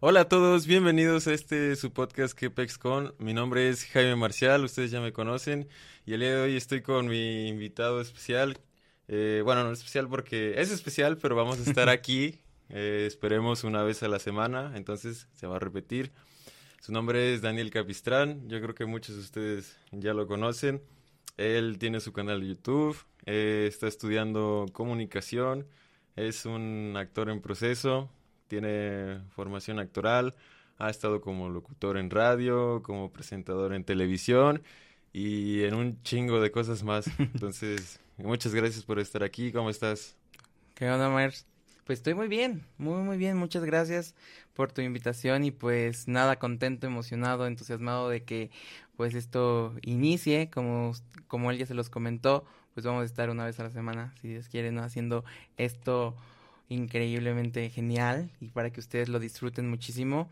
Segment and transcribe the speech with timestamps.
[0.00, 2.38] Hola a todos, bienvenidos a este su podcast
[2.78, 3.14] con.
[3.18, 5.68] Mi nombre es Jaime Marcial, ustedes ya me conocen
[6.04, 8.58] y el día de hoy estoy con mi invitado especial.
[9.08, 12.40] Eh, bueno, no es especial porque es especial, pero vamos a estar aquí.
[12.68, 16.12] Eh, esperemos una vez a la semana, entonces se va a repetir.
[16.82, 20.82] Su nombre es Daniel Capistrán, yo creo que muchos de ustedes ya lo conocen.
[21.38, 25.66] Él tiene su canal de YouTube, eh, está estudiando comunicación,
[26.16, 28.10] es un actor en proceso,
[28.48, 30.34] tiene formación actoral,
[30.78, 34.62] ha estado como locutor en radio, como presentador en televisión
[35.12, 37.06] y en un chingo de cosas más.
[37.18, 39.52] Entonces, muchas gracias por estar aquí.
[39.52, 40.16] ¿Cómo estás?
[40.74, 41.46] ¿Qué onda, Mars?
[41.84, 43.36] Pues estoy muy bien, muy, muy bien.
[43.36, 44.14] Muchas gracias
[44.54, 48.50] por tu invitación y pues nada, contento, emocionado, entusiasmado de que
[48.96, 50.92] pues esto inicie, como,
[51.28, 54.14] como él ya se los comentó, pues vamos a estar una vez a la semana,
[54.20, 54.82] si Dios quiere, ¿no?
[54.82, 55.24] Haciendo
[55.56, 56.16] esto
[56.68, 60.28] increíblemente genial y para que ustedes lo disfruten muchísimo.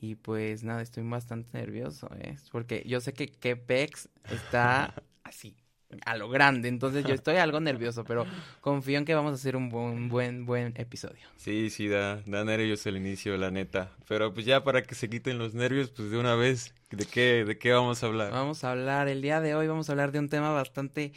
[0.00, 2.36] Y pues nada, estoy bastante nervioso, ¿eh?
[2.52, 5.56] Porque yo sé que Kepex está así,
[6.04, 6.68] a lo grande.
[6.68, 8.24] Entonces yo estoy algo nervioso, pero
[8.60, 11.26] confío en que vamos a hacer un buen, buen, buen episodio.
[11.36, 13.90] Sí, sí, da, da nervios el inicio, la neta.
[14.06, 17.44] Pero pues ya para que se quiten los nervios, pues de una vez, ¿de qué,
[17.44, 18.30] de qué vamos a hablar?
[18.30, 21.12] Vamos a hablar, el día de hoy vamos a hablar de un tema bastante,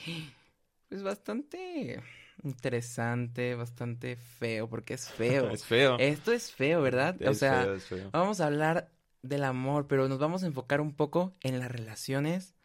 [0.89, 2.01] pues bastante
[2.43, 5.49] interesante, bastante feo, porque es feo.
[5.51, 5.97] es feo.
[5.99, 7.15] Esto es feo, ¿verdad?
[7.27, 7.67] o sea,
[8.11, 12.55] vamos a hablar del amor, pero nos vamos a enfocar un poco en las relaciones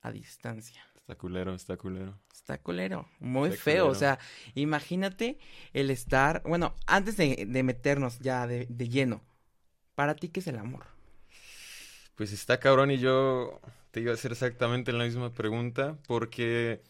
[0.00, 0.84] a distancia.
[0.96, 2.18] Está culero, está culero.
[2.32, 3.88] Está culero, muy feo.
[3.88, 4.18] O sea,
[4.54, 5.38] imagínate
[5.72, 9.22] el estar, bueno, antes de, meternos ya de, de lleno,
[9.94, 10.86] ¿para ti qué es el amor?
[12.14, 16.80] Pues está cabrón y yo te iba a hacer exactamente la misma pregunta porque,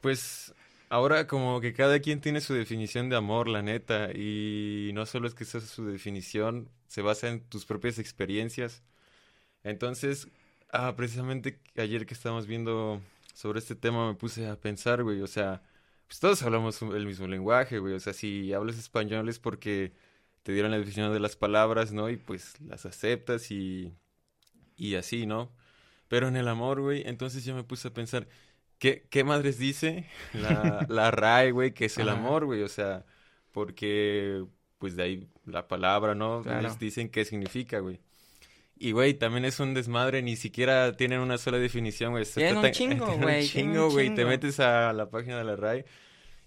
[0.00, 0.54] pues,
[0.88, 5.26] Ahora como que cada quien tiene su definición de amor, la neta, y no solo
[5.26, 8.84] es que esa es su definición, se basa en tus propias experiencias.
[9.64, 10.28] Entonces,
[10.72, 13.02] ah, precisamente ayer que estábamos viendo
[13.34, 15.62] sobre este tema me puse a pensar, güey, o sea,
[16.06, 19.92] pues todos hablamos el mismo lenguaje, güey, o sea, si hablas español es porque
[20.44, 22.10] te dieron la definición de las palabras, ¿no?
[22.10, 23.92] Y pues las aceptas y,
[24.76, 25.52] y así, ¿no?
[26.08, 28.28] Pero en el amor, güey, entonces yo me puse a pensar,
[28.78, 32.62] ¿Qué, qué madres dice la, la RAE, güey, que es el amor, güey?
[32.62, 33.04] O sea,
[33.52, 34.44] porque,
[34.78, 36.42] pues de ahí la palabra, ¿no?
[36.62, 38.00] Les dicen qué significa, güey.
[38.78, 42.24] Y, güey, también es un desmadre, ni siquiera tienen una sola definición, güey.
[42.34, 43.42] Tienen un chingo, güey.
[43.42, 44.14] un chingo, güey.
[44.14, 45.86] Te metes a la página de la RAE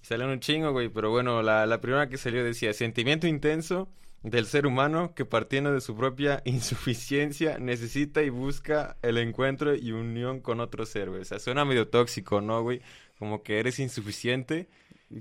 [0.02, 0.90] y salen un chingo, güey.
[0.90, 3.90] Pero bueno, la, la primera que salió decía, sentimiento intenso
[4.24, 9.92] del ser humano que partiendo de su propia insuficiencia necesita y busca el encuentro y
[9.92, 11.22] unión con otro ser, güey.
[11.22, 12.82] O sea, suena medio tóxico, ¿no, güey?
[13.18, 14.70] Como que eres insuficiente.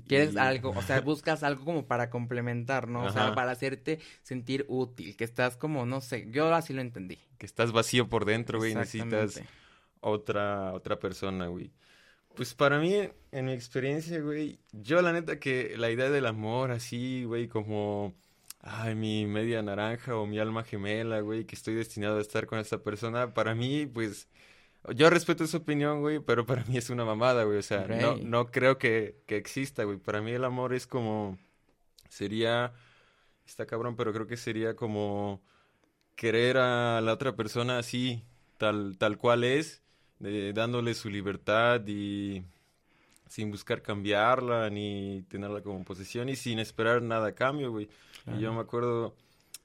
[0.07, 3.05] Quieres algo, o sea, buscas algo como para complementar, ¿no?
[3.05, 7.17] O sea, para hacerte sentir útil, que estás como, no sé, yo así lo entendí.
[7.37, 9.41] Que estás vacío por dentro, güey, necesitas
[10.01, 11.71] otra, otra persona, güey.
[12.35, 12.95] Pues para mí,
[13.31, 18.13] en mi experiencia, güey, yo la neta que la idea del amor así, güey, como
[18.61, 22.59] ay, mi media naranja o mi alma gemela, güey, que estoy destinado a estar con
[22.59, 24.27] esta persona, para mí, pues,
[24.95, 28.17] yo respeto su opinión, güey, pero para mí es una mamada, güey, o sea, no,
[28.17, 31.37] no creo que, que exista, güey, para mí el amor es como,
[32.09, 32.73] sería,
[33.45, 35.41] está cabrón, pero creo que sería como
[36.15, 38.23] querer a la otra persona así,
[38.57, 39.81] tal, tal cual es,
[40.19, 42.43] dándole su libertad y
[43.29, 47.87] sin buscar cambiarla ni tenerla como posesión y sin esperar nada a cambio, güey.
[48.27, 49.15] Y yo me acuerdo,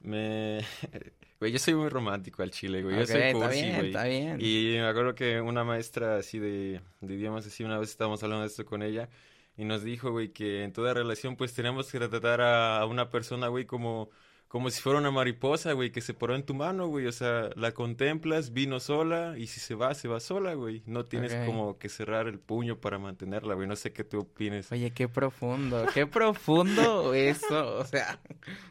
[0.00, 0.60] me...
[1.40, 2.96] Güey, yo soy muy romántico al chile, güey.
[2.96, 3.86] yo soy cursi, güey.
[3.88, 7.90] Está bien, Y me acuerdo que una maestra así de, de idiomas, así, una vez
[7.90, 9.10] estábamos hablando de esto con ella
[9.56, 13.48] y nos dijo, güey, que en toda relación, pues, tenemos que tratar a una persona,
[13.48, 14.10] güey, como
[14.54, 17.08] como si fuera una mariposa, güey, que se poró en tu mano, güey.
[17.08, 20.84] O sea, la contemplas, vino sola y si se va, se va sola, güey.
[20.86, 23.66] No tienes como que cerrar el puño para mantenerla, güey.
[23.66, 24.70] No sé qué tú opines.
[24.70, 27.78] Oye, qué profundo, qué profundo eso.
[27.78, 28.20] O sea,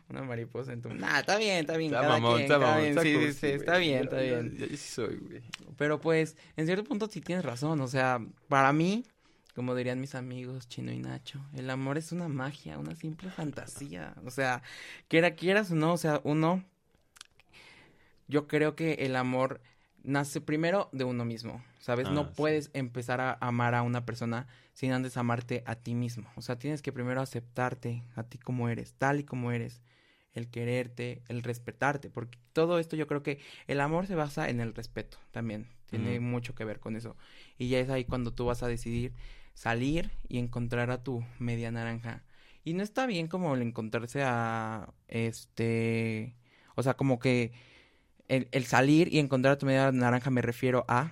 [0.08, 0.94] una mariposa en tu...
[0.94, 1.94] Nah, está bien, está bien.
[1.94, 3.00] Está mamón, está, bien.
[3.02, 4.56] sí, sí, está bien, está bien.
[4.56, 5.42] Yo, sí soy, güey.
[5.76, 7.82] Pero pues, en cierto punto sí tienes razón.
[7.82, 9.04] O sea, para mí,
[9.56, 14.16] como dirían mis amigos Chino y Nacho, el amor es una magia, una simple fantasía.
[14.26, 14.64] O sea,
[15.08, 16.64] quiera quieras o no, o sea, uno,
[18.28, 19.62] yo creo que el amor
[20.04, 22.10] nace primero de uno mismo, ¿sabes?
[22.10, 26.30] no ah, puedes empezar a amar a una persona sin antes amarte a ti mismo.
[26.36, 29.82] O sea, tienes que primero aceptarte a ti como eres, tal y como eres,
[30.34, 34.60] el quererte, el respetarte, porque todo esto yo creo que el amor se basa en
[34.60, 37.16] el respeto también, tiene mucho que ver con eso.
[37.60, 39.14] Y ya es ahí cuando tú vas a decidir
[39.54, 42.24] salir y encontrar a tu media naranja.
[42.64, 46.36] Y no está bien como el encontrarse a este
[46.76, 47.52] O sea, como que
[48.28, 51.12] el, el salir y encontrar a tu media naranja me refiero a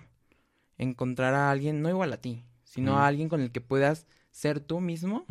[0.77, 4.59] encontrar a alguien no igual a ti, sino a alguien con el que puedas ser
[4.59, 5.25] tú mismo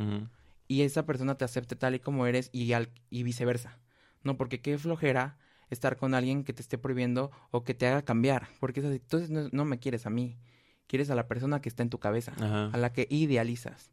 [0.69, 3.81] y esa persona te acepte tal y como eres y, al, y viceversa.
[4.23, 5.39] No, porque qué flojera
[5.71, 8.97] estar con alguien que te esté prohibiendo o que te haga cambiar, porque es así,
[8.97, 10.39] entonces no, no me quieres a mí,
[10.91, 12.33] quieres a la persona que está en tu cabeza,
[12.73, 13.93] a la que idealizas.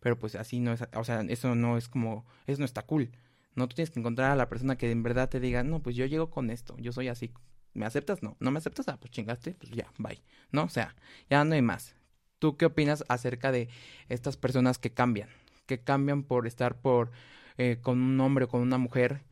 [0.00, 3.12] Pero pues así no es, o sea, eso no es como, eso no está cool.
[3.54, 5.96] No, tú tienes que encontrar a la persona que en verdad te diga, no, pues
[5.96, 7.32] yo llego con esto, yo soy así.
[7.72, 8.22] ¿Me aceptas?
[8.22, 8.36] No.
[8.40, 8.88] ¿No me aceptas?
[8.88, 10.22] Ah, pues chingaste, pues ya, bye.
[10.52, 10.64] ¿No?
[10.64, 10.94] O sea,
[11.30, 11.96] ya no hay más.
[12.38, 13.70] ¿Tú qué opinas acerca de
[14.10, 15.30] estas personas que cambian?
[15.64, 17.10] Que cambian por estar por
[17.56, 19.22] eh, con un hombre o con una mujer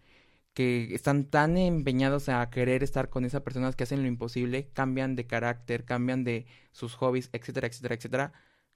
[0.54, 5.16] que están tan empeñados a querer estar con esas personas que hacen lo imposible, cambian
[5.16, 8.32] de carácter, cambian de sus hobbies, etcétera, etcétera, etcétera.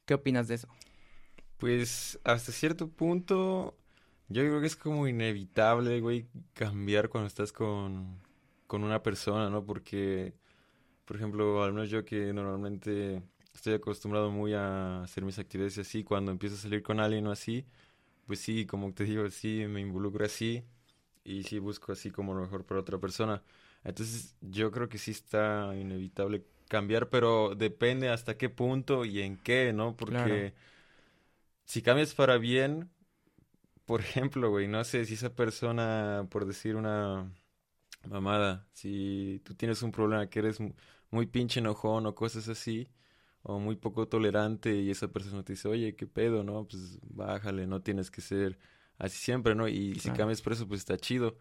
[0.07, 0.69] ¿Qué opinas de eso?
[1.59, 3.77] Pues hasta cierto punto
[4.29, 8.21] yo creo que es como inevitable, güey, cambiar cuando estás con,
[8.67, 9.65] con una persona, ¿no?
[9.65, 10.35] Porque,
[11.05, 13.23] por ejemplo, al menos yo que normalmente
[13.55, 17.33] estoy acostumbrado muy a hacer mis actividades así, cuando empiezo a salir con alguien o
[17.33, 17.67] así,
[18.27, 20.65] pues sí, como te digo, sí, me involucro así
[21.27, 23.43] y sí busco así como lo mejor para otra persona.
[23.85, 29.37] Entonces, yo creo que sí está inevitable cambiar, pero depende hasta qué punto y en
[29.39, 29.97] qué, ¿no?
[29.97, 30.55] Porque
[31.65, 32.91] si cambias para bien,
[33.87, 37.33] por ejemplo, güey, no sé si esa persona, por decir una
[38.09, 40.59] mamada, si tú tienes un problema que eres
[41.11, 42.89] muy pinche enojón o cosas así,
[43.43, 46.67] o muy poco tolerante y esa persona te dice, oye, qué pedo, ¿no?
[46.69, 48.59] Pues bájale, no tienes que ser
[48.99, 49.69] así siempre, ¿no?
[49.69, 51.39] Y si cambias por eso, pues está chido.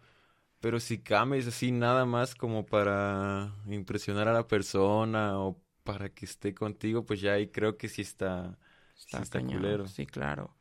[0.60, 6.24] Pero si cambias así nada más como para impresionar a la persona o para que
[6.24, 8.58] esté contigo, pues ya ahí creo que sí está,
[8.96, 9.86] está, sí culero.
[9.86, 10.54] Sí, claro.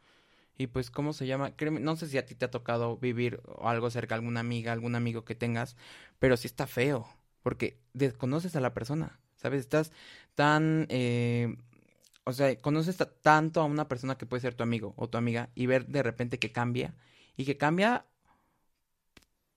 [0.57, 1.53] Y pues, ¿cómo se llama?
[1.81, 5.25] no sé si a ti te ha tocado vivir algo cerca, alguna amiga, algún amigo
[5.25, 5.75] que tengas,
[6.19, 7.07] pero sí está feo,
[7.43, 9.61] porque desconoces a la persona, ¿sabes?
[9.61, 9.91] Estás
[10.33, 11.57] tan, eh,
[12.25, 15.49] o sea, conoces tanto a una persona que puede ser tu amigo o tu amiga
[15.55, 16.95] y ver de repente que cambia
[17.37, 18.05] y que cambia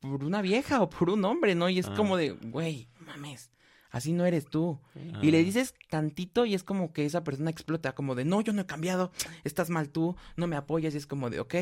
[0.00, 1.69] por una vieja o por un hombre, ¿no?
[1.69, 3.50] Y es como de, güey, mames,
[3.91, 4.81] así no eres tú.
[5.23, 8.53] Y le dices tantito y es como que esa persona explota, como de, no, yo
[8.53, 9.12] no he cambiado,
[9.44, 11.55] estás mal tú, no me apoyas, y es como de, ok,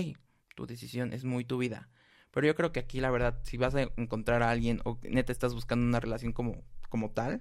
[0.54, 1.88] tu decisión es muy tu vida.
[2.32, 5.32] Pero yo creo que aquí la verdad, si vas a encontrar a alguien o neta
[5.32, 7.40] estás buscando una relación como, como tal,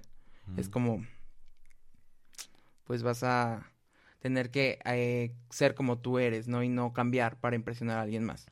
[0.56, 1.04] es como,
[2.86, 3.72] pues vas a
[4.20, 6.62] tener que eh, ser como tú eres, ¿no?
[6.62, 8.46] Y no cambiar para impresionar a alguien más.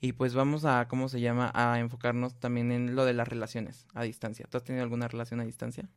[0.00, 1.50] Y pues vamos a, ¿cómo se llama?
[1.54, 4.46] A enfocarnos también en lo de las relaciones a distancia.
[4.50, 5.88] ¿Tú has tenido alguna relación a distancia?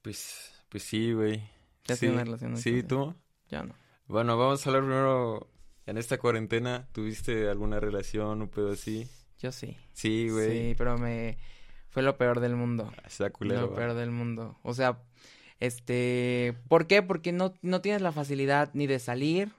[0.00, 1.38] Pues, pues sí, güey.
[1.84, 2.80] ¿Ya has tenido una relación a distancia?
[2.80, 3.14] Sí, ¿tú?
[3.48, 3.74] Ya no.
[4.06, 5.48] Bueno, vamos a hablar primero,
[5.86, 9.08] en esta cuarentena, ¿tuviste alguna relación o pedo así?
[9.38, 9.76] Yo sí.
[9.92, 10.50] Sí, güey.
[10.50, 11.38] Sí, pero me...
[11.90, 12.90] Fue lo peor del mundo.
[12.96, 13.62] Ah, está culero.
[13.62, 14.58] Lo peor del mundo.
[14.62, 15.02] O sea,
[15.62, 16.56] este...
[16.68, 17.02] ¿Por qué?
[17.02, 19.52] Porque no, no tienes la facilidad ni de salir,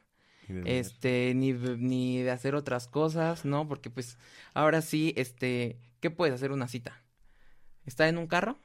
[0.66, 3.68] este, ni, ni de hacer otras cosas, ¿no?
[3.68, 4.18] Porque pues
[4.54, 7.02] ahora sí, este, ¿qué puedes hacer una cita?
[7.86, 8.58] ¿Estar en un carro?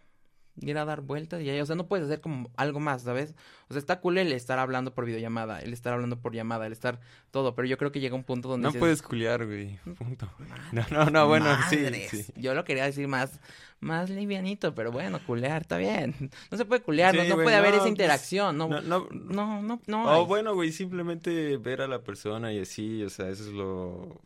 [0.60, 3.34] Ir a dar vueltas y ahí, o sea, no puedes hacer como algo más, ¿sabes?
[3.68, 6.72] O sea, está cool el estar hablando por videollamada, el estar hablando por llamada, el
[6.72, 7.00] estar
[7.30, 10.30] todo, pero yo creo que llega un punto donde No puedes culiar, güey, punto.
[10.72, 13.40] No, no, no, bueno, sí, sí, Yo lo quería decir más
[13.80, 16.14] más livianito, pero bueno, culear está bien.
[16.50, 19.80] No se puede culear, no, puede haber esa pues, interacción, no, no, no, no, no,
[19.86, 23.52] no O bueno, güey, simplemente ver a la persona y así, o sea, eso es
[23.52, 24.20] lo...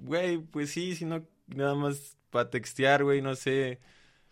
[0.00, 3.78] Güey, pues sí, si no, nada más para textear, güey, no sé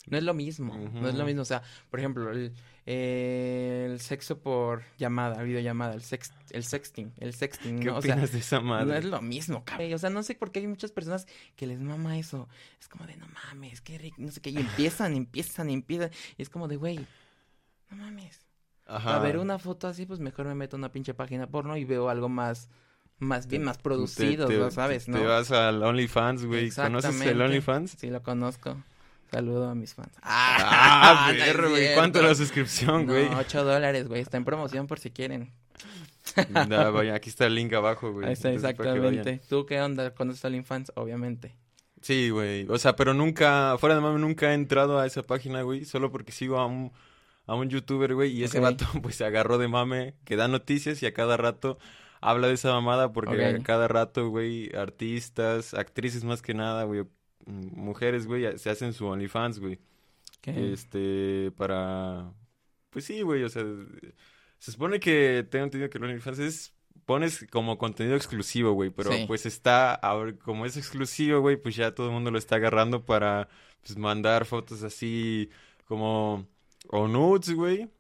[0.06, 1.42] no es lo mismo, no es lo mismo.
[1.42, 2.52] O sea, por ejemplo, el,
[2.86, 7.80] el sexo por llamada, videollamada, el, sex, el sexting, el sexting.
[7.80, 7.98] ¿Qué ¿no?
[7.98, 8.86] opinas o sea, de esa madre?
[8.86, 9.92] No es lo mismo, cabrón.
[9.92, 12.48] O sea, no sé por qué hay muchas personas que les mama eso.
[12.80, 14.50] Es como de, no mames, qué rico, no sé qué.
[14.50, 16.10] Y empiezan, empiezan, empiezan.
[16.38, 16.98] Y es como de, güey,
[17.90, 18.46] no mames.
[18.86, 19.16] Ajá.
[19.16, 21.84] A ver una foto así, pues mejor me meto a una pinche página porno y
[21.84, 22.68] veo algo más
[23.20, 25.06] más bien más producido, ¿sabes?
[25.06, 25.18] ¿no?
[25.18, 26.70] Te vas al OnlyFans, güey.
[26.70, 27.96] ¿Conoces el OnlyFans?
[27.98, 28.82] Sí, lo conozco.
[29.30, 30.12] Saludo a mis fans.
[30.22, 31.94] Ah, ah perro, güey.
[31.94, 33.30] ¿Cuánto la suscripción, güey?
[33.30, 34.22] No, 8 dólares, güey.
[34.22, 35.52] Está en promoción por si quieren.
[36.92, 38.26] Vaya, aquí está el link abajo, güey.
[38.26, 39.40] Ahí está, exactamente.
[39.48, 40.92] ¿Tú qué onda con los OnlyFans?
[40.96, 41.56] Obviamente.
[42.02, 42.66] Sí, güey.
[42.68, 45.84] O sea, pero nunca, fuera de mame, nunca he entrado a esa página, güey.
[45.84, 46.92] Solo porque sigo a un,
[47.46, 48.32] a un youtuber, güey.
[48.32, 51.78] Y ese vato, pues, se agarró de mame, que da noticias y a cada rato
[52.20, 53.12] habla de esa mamada.
[53.12, 57.04] Porque a cada rato, güey, artistas, actrices más que nada, güey,
[57.50, 59.78] mujeres, güey, se hacen su OnlyFans, güey.
[60.40, 60.72] ¿Qué?
[60.72, 62.32] Este, para...
[62.90, 63.64] Pues sí, güey, o sea,
[64.58, 66.74] se supone que tengo entendido que el OnlyFans es
[67.10, 70.00] pones como contenido exclusivo, güey, pero pues está,
[70.44, 73.48] como es exclusivo, güey, pues ya todo el mundo lo está agarrando para
[73.82, 75.50] pues, mandar fotos así
[75.86, 76.46] como
[76.88, 77.90] o nudes, güey,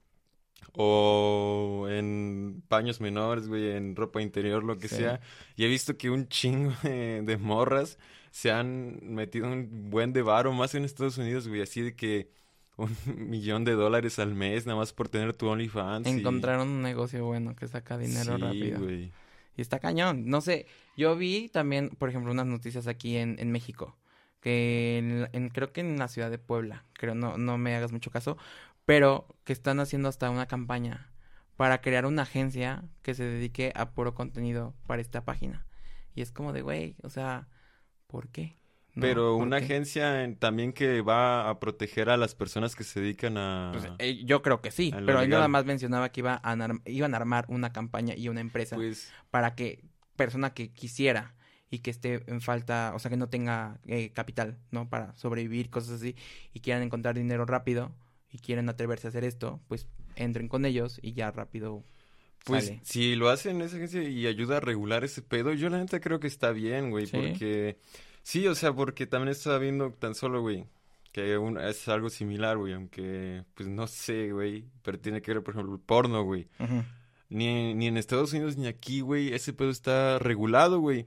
[0.74, 5.20] o en paños menores, güey, en ropa interior, lo que sea.
[5.56, 7.98] Y he visto que un chingo de, morras
[8.30, 12.30] se han metido un buen de varo, más en Estados Unidos, güey, así de que
[12.76, 12.96] un
[13.30, 16.06] millón de dólares al mes nada más por tener tu OnlyFans.
[16.06, 18.80] Encontraron un negocio bueno que saca dinero sí, rápido.
[18.80, 19.12] Güey.
[19.56, 20.26] Y está cañón.
[20.26, 23.98] No sé, yo vi también, por ejemplo, unas noticias aquí en, en México,
[24.40, 28.10] que en, creo que en la ciudad de Puebla, creo, no, no me hagas mucho
[28.10, 28.38] caso,
[28.86, 31.12] pero que están haciendo hasta una campaña
[31.56, 35.66] para crear una agencia que se dedique a puro contenido para esta página.
[36.14, 37.48] Y es como de, güey, o sea,
[38.10, 38.56] ¿por qué?
[38.98, 43.70] pero una agencia también que va a proteger a las personas que se dedican a...
[43.72, 47.14] Pues, eh, yo creo que sí, pero él nada más mencionaba que iba a iban
[47.14, 49.84] a armar una campaña y una empresa pues para que
[50.16, 51.34] persona que quisiera
[51.70, 54.90] y que esté en falta, o sea, que no tenga eh, capital, ¿no?
[54.90, 56.16] Para sobrevivir, cosas así,
[56.52, 57.92] y quieran encontrar dinero rápido,
[58.32, 59.86] y quieren atreverse a hacer esto, pues
[60.16, 61.84] entren con ellos y ya rápido.
[62.44, 66.00] Pues si lo hacen esa agencia y ayuda a regular ese pedo, yo la neta
[66.00, 67.78] creo que está bien, güey, porque
[68.22, 70.66] sí, o sea, porque también estaba viendo tan solo, güey,
[71.12, 75.54] que es algo similar, güey, aunque pues no sé, güey, pero tiene que ver, por
[75.54, 76.48] ejemplo, el porno, güey.
[77.28, 81.06] ni, ni en Estados Unidos ni aquí, güey, ese pedo está regulado, güey.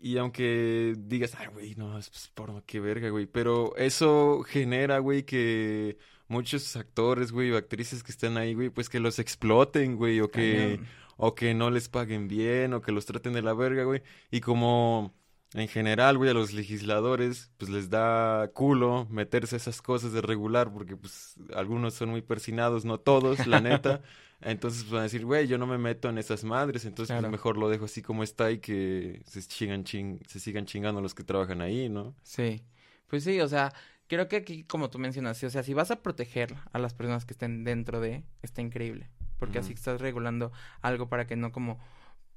[0.00, 3.26] Y aunque digas, ay, güey, no, es pues, porno, qué verga, güey.
[3.26, 5.98] Pero eso genera, güey, que
[6.28, 10.30] muchos actores, güey, o actrices que están ahí, güey, pues que los exploten, güey, o
[10.30, 10.80] que,
[11.16, 14.02] o que no les paguen bien, o que los traten de la verga, güey.
[14.30, 15.14] Y como
[15.54, 20.72] en general, güey, a los legisladores, pues les da culo meterse esas cosas de regular,
[20.72, 24.02] porque pues algunos son muy persinados, no todos, la neta.
[24.40, 27.30] Entonces pues, van a decir, güey, yo no me meto en esas madres, entonces pues
[27.30, 31.12] mejor lo dejo así como está y que se, chingan, ching se sigan chingando los
[31.12, 32.14] que trabajan ahí, ¿no?
[32.22, 32.62] Sí,
[33.08, 33.72] pues sí, o sea,
[34.08, 37.24] creo que aquí, como tú mencionaste, o sea, si vas a proteger a las personas
[37.24, 39.08] que estén dentro de, está increíble.
[39.38, 40.50] Porque así estás regulando
[40.82, 41.78] algo para que no como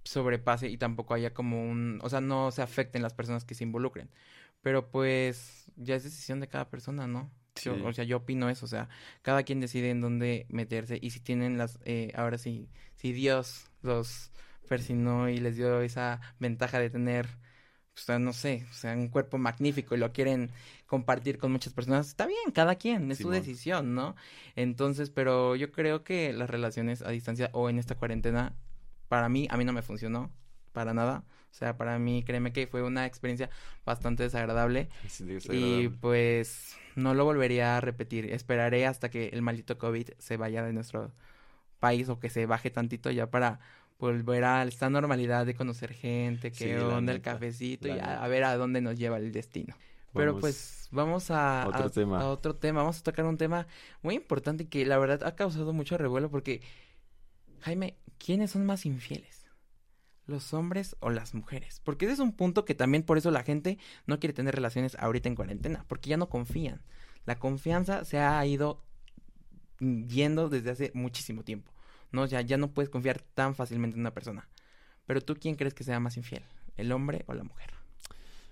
[0.03, 3.63] sobrepase y tampoco haya como un, o sea, no se afecten las personas que se
[3.63, 4.11] involucren.
[4.61, 7.31] Pero pues ya es decisión de cada persona, ¿no?
[7.83, 8.87] o sea, yo opino eso, o sea,
[9.21, 13.69] cada quien decide en dónde meterse y si tienen las, eh, ahora sí, si Dios
[13.81, 14.31] los
[14.69, 17.27] persinó y les dio esa ventaja de tener
[17.95, 20.49] o sea, no sé, o sea, un cuerpo magnífico y lo quieren
[20.85, 24.15] compartir con muchas personas, está bien, cada quien, es su decisión, ¿no?
[24.55, 28.53] Entonces, pero yo creo que las relaciones a distancia o en esta cuarentena,
[29.07, 30.31] para mí, a mí no me funcionó,
[30.71, 31.23] para nada.
[31.51, 33.49] O sea, para mí, créeme que fue una experiencia
[33.85, 34.87] bastante desagradable.
[35.49, 38.31] Y pues no lo volvería a repetir.
[38.31, 41.11] Esperaré hasta que el maldito COVID se vaya de nuestro
[41.79, 43.59] país o que se baje tantito ya para
[44.01, 48.57] volver a esta normalidad de conocer gente, que onda el cafecito y a, ver a
[48.57, 49.75] dónde nos lleva el destino.
[50.13, 52.19] Pero pues vamos a otro, tema.
[52.19, 52.81] a otro tema.
[52.81, 53.67] Vamos a tocar un tema
[54.01, 56.61] muy importante que la verdad ha causado mucho revuelo porque,
[57.61, 59.45] Jaime, ¿quiénes son más infieles?
[60.25, 61.79] ¿Los hombres o las mujeres?
[61.83, 64.95] Porque ese es un punto que también por eso la gente no quiere tener relaciones
[64.99, 66.81] ahorita en cuarentena, porque ya no confían.
[67.25, 68.83] La confianza se ha ido
[69.79, 71.71] yendo desde hace muchísimo tiempo.
[72.11, 74.47] No, ya, ya no puedes confiar tan fácilmente en una persona.
[75.05, 76.43] Pero tú, ¿quién crees que sea más infiel?
[76.77, 77.71] ¿El hombre o la mujer?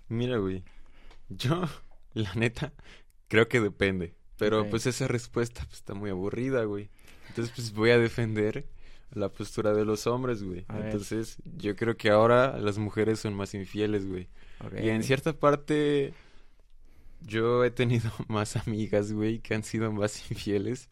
[0.07, 0.63] Mira, güey.
[1.29, 1.63] Yo,
[2.13, 2.73] la neta,
[3.27, 4.15] creo que depende.
[4.37, 6.89] Pero pues esa respuesta pues, está muy aburrida, güey.
[7.27, 8.65] Entonces, pues voy a defender
[9.11, 10.65] la postura de los hombres, güey.
[10.69, 14.29] Entonces, yo creo que ahora las mujeres son más infieles, güey.
[14.81, 16.13] Y en cierta parte,
[17.21, 20.89] yo he tenido más amigas, güey, que han sido más infieles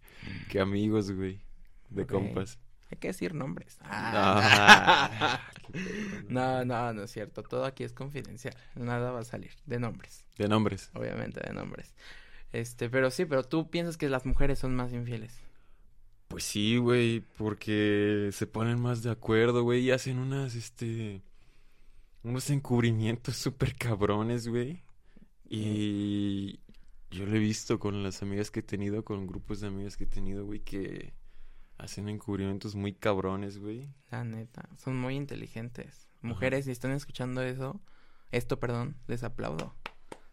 [0.50, 1.47] que amigos, güey
[1.90, 2.60] de compas.
[2.90, 3.78] Hay que decir nombres.
[3.82, 5.42] Ah.
[6.30, 7.44] no, no, no es cierto.
[7.44, 8.56] Todo aquí es confidencial.
[8.76, 10.26] Nada va a salir de nombres.
[10.38, 10.90] De nombres.
[10.94, 11.94] Obviamente, de nombres.
[12.54, 15.38] Este, pero sí, pero tú piensas que las mujeres son más infieles.
[16.30, 21.22] Pues sí, güey, porque se ponen más de acuerdo, güey, y hacen unas, este,
[22.24, 24.82] unos encubrimientos súper cabrones, güey.
[25.50, 26.60] Y
[27.12, 30.06] yo lo he visto con las amigas que he tenido, con grupos de amigas que
[30.06, 31.14] he tenido, güey, que
[31.78, 33.94] Hacen encubrimientos muy cabrones, güey.
[34.10, 36.08] La neta, son muy inteligentes.
[36.22, 37.80] Mujeres, si están escuchando eso,
[38.32, 39.76] esto, perdón, les aplaudo.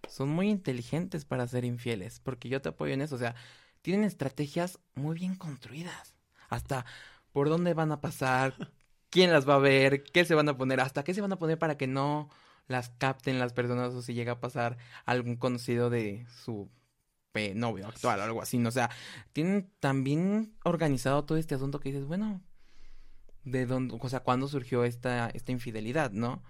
[0.09, 3.15] Son muy inteligentes para ser infieles, porque yo te apoyo en eso.
[3.17, 3.35] O sea,
[3.83, 6.15] tienen estrategias muy bien construidas.
[6.49, 6.87] Hasta
[7.33, 8.55] por dónde van a pasar,
[9.11, 11.39] quién las va a ver, qué se van a poner, hasta qué se van a
[11.39, 12.31] poner para que no
[12.67, 16.71] las capten las personas o si llega a pasar algún conocido de su
[17.55, 18.69] novio actual o algo así, ¿no?
[18.69, 18.91] O sea,
[19.33, 22.41] tienen también organizado todo este asunto que dices, bueno,
[23.45, 26.43] de dónde, o sea, cuándo surgió esta, esta infidelidad, ¿no?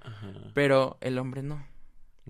[0.55, 1.67] Pero el hombre no.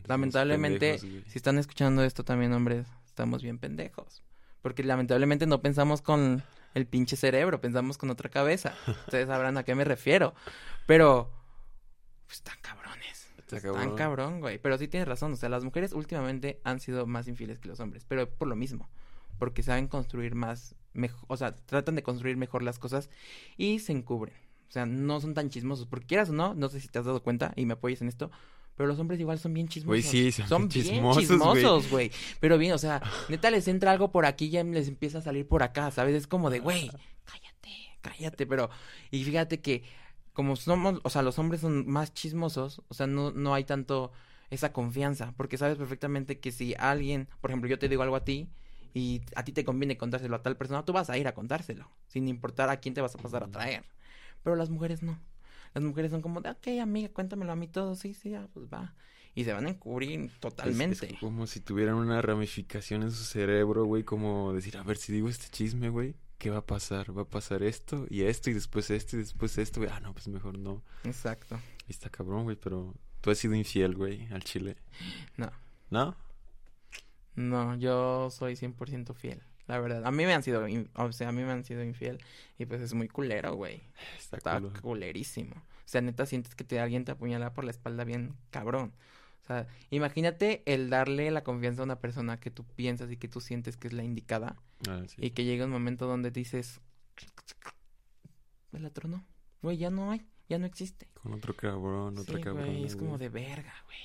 [0.07, 4.23] lamentablemente, si están escuchando esto también, hombres, estamos bien pendejos.
[4.63, 6.43] Porque lamentablemente no pensamos con
[6.73, 8.75] el pinche cerebro, pensamos con otra cabeza.
[9.07, 10.35] Ustedes sabrán a qué me refiero.
[10.87, 11.31] Pero,
[12.27, 13.04] pues, están cabrones.
[13.51, 14.59] Están cabrón, güey.
[14.59, 15.33] Pero sí tienes razón.
[15.33, 18.05] O sea, las mujeres últimamente han sido más infieles que los hombres.
[18.07, 18.89] Pero por lo mismo.
[19.39, 23.11] Porque saben construir más, mejor, o sea, tratan de construir mejor las cosas
[23.57, 24.35] y se encubren.
[24.69, 25.87] O sea, no son tan chismosos.
[25.87, 28.09] Porque quieras o no, no sé si te has dado cuenta y me apoyes en
[28.09, 28.31] esto.
[28.77, 29.87] Pero los hombres igual son bien chismosos.
[29.87, 32.11] Güey, sí, son, bien chismosos, güey.
[32.41, 35.23] Pero bien, o sea, neta les entra algo por aquí y ya les empieza a
[35.23, 36.17] salir por acá, ¿sabes?
[36.17, 36.91] Es como de, güey,
[37.25, 38.47] cállate, cállate.
[38.47, 38.71] Pero,
[39.13, 39.85] y fíjate que
[40.35, 44.13] como somos, o sea, los hombres son más chismosos, o sea, no, no hay tanto
[44.51, 48.25] esa confianza, porque sabes perfectamente que si alguien, por ejemplo, yo te digo algo a
[48.25, 48.51] ti
[48.93, 51.89] y a ti te conviene contárselo a tal persona, tú vas a ir a contárselo,
[52.09, 53.85] sin importar a quién te vas a pasar a traer.
[54.43, 55.19] Pero las mujeres no.
[55.73, 58.67] Las mujeres son como de, ok, amiga, cuéntamelo a mí todo, sí, sí, ya, pues
[58.67, 58.95] va.
[59.37, 61.15] Y se van a encubrir totalmente.
[61.15, 65.13] Es, como si tuvieran una ramificación en su cerebro, güey, como decir, a ver, si
[65.13, 66.15] digo este chisme, güey,
[66.45, 67.17] ¿qué va a pasar?
[67.17, 69.91] Va a pasar esto y esto y después esto y después esto, güey.
[69.91, 70.83] Ah, no, pues mejor no.
[71.05, 71.59] Exacto.
[71.89, 74.77] Está cabrón, güey, pero tú has sido infiel, güey, al chile.
[75.39, 75.51] No.
[75.89, 76.15] ¿No?
[77.35, 79.43] No, yo soy 100% fiel.
[79.67, 82.23] La verdad, a mí me han sido, o sea, a mí me han sido infiel
[82.59, 83.81] y pues es muy culero, güey.
[84.31, 85.55] Está, culerísimo.
[85.57, 88.93] O sea, neta sientes que te, alguien te apuñala por la espalda bien cabrón.
[89.45, 93.29] O sea, imagínate el darle la confianza a una persona que tú piensas y que
[93.29, 94.57] tú sientes que es la indicada
[94.89, 96.81] ah, y que llega un momento donde dices,
[98.73, 99.23] el otro no,
[99.61, 101.09] güey, ya no hay, ya no existe.
[101.13, 102.71] Con otro cabrón, otra cabrón.
[102.71, 103.99] es como de verga, güey.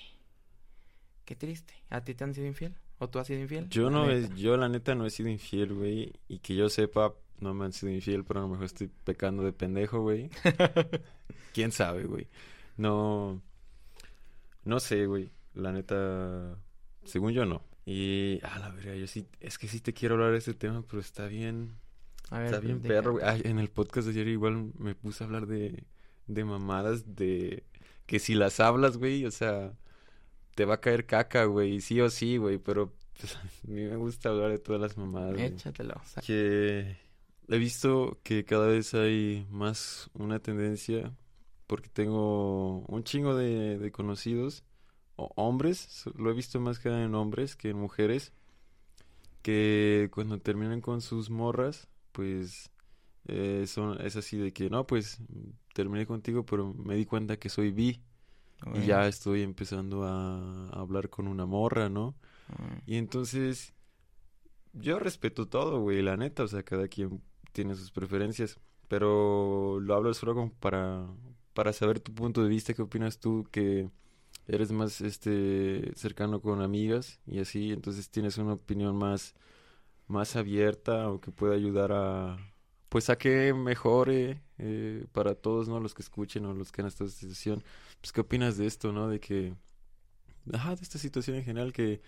[1.24, 1.74] Qué triste.
[1.90, 2.76] ¿A ti te han sido infiel?
[2.98, 3.70] ¿O tú has sido infiel?
[3.70, 6.12] Yo no, es, yo la neta no he sido infiel, güey.
[6.28, 9.44] Y que yo sepa, no me han sido infiel, pero a lo mejor estoy pecando
[9.44, 10.30] de pendejo, güey.
[11.54, 12.28] ¿Quién sabe, güey?
[12.76, 13.42] No,
[14.70, 15.32] no sé, güey.
[15.54, 16.58] La neta,
[17.04, 17.64] según yo no.
[17.86, 20.84] Y, a la verdad, yo sí, es que sí te quiero hablar de este tema,
[20.88, 21.76] pero está bien,
[22.32, 23.26] está bien perro, güey.
[23.44, 25.86] en el podcast de ayer igual me puse a hablar de,
[26.28, 27.64] de mamadas, de
[28.06, 29.74] que si las hablas, güey, o sea,
[30.54, 33.96] te va a caer caca, güey, sí o sí, güey, pero pues, a mí me
[33.96, 35.40] gusta hablar de todas las mamadas.
[35.40, 36.00] Échatelo.
[36.26, 36.98] Que
[37.48, 41.12] he visto que cada vez hay más una tendencia,
[41.70, 44.64] porque tengo un chingo de, de conocidos,
[45.18, 48.34] o hombres, lo he visto más que en hombres que en mujeres,
[49.44, 52.72] que cuando terminan con sus morras, pues
[53.28, 55.20] eh, son, es así de que, no, pues
[55.76, 58.02] terminé contigo, pero me di cuenta que soy bi.
[58.74, 62.16] Y ya estoy empezando a, hablar con una morra, ¿no?
[62.88, 63.76] Y entonces,
[64.74, 69.94] yo respeto todo, güey, la neta, o sea, cada quien tiene sus preferencias, pero lo
[69.94, 71.06] hablo solo como para,
[71.54, 73.90] para saber tu punto de vista, qué opinas tú, que
[74.48, 79.36] eres más este cercano con amigas y así, entonces tienes una opinión más,
[80.08, 82.38] más abierta o que pueda ayudar a,
[82.90, 85.80] pues a que mejore eh, para todos, ¿no?
[85.80, 87.64] Los que escuchen o los que en esta situación.
[88.02, 89.08] Pues, ¿qué opinas de esto, no?
[89.08, 89.54] De que,
[90.54, 92.02] ajá, de esta situación en general que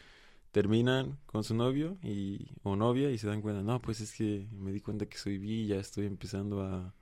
[0.52, 4.48] terminan con su novio y o novia y se dan cuenta, no, pues es que
[4.52, 6.94] me di cuenta que soy bi, ya estoy empezando a,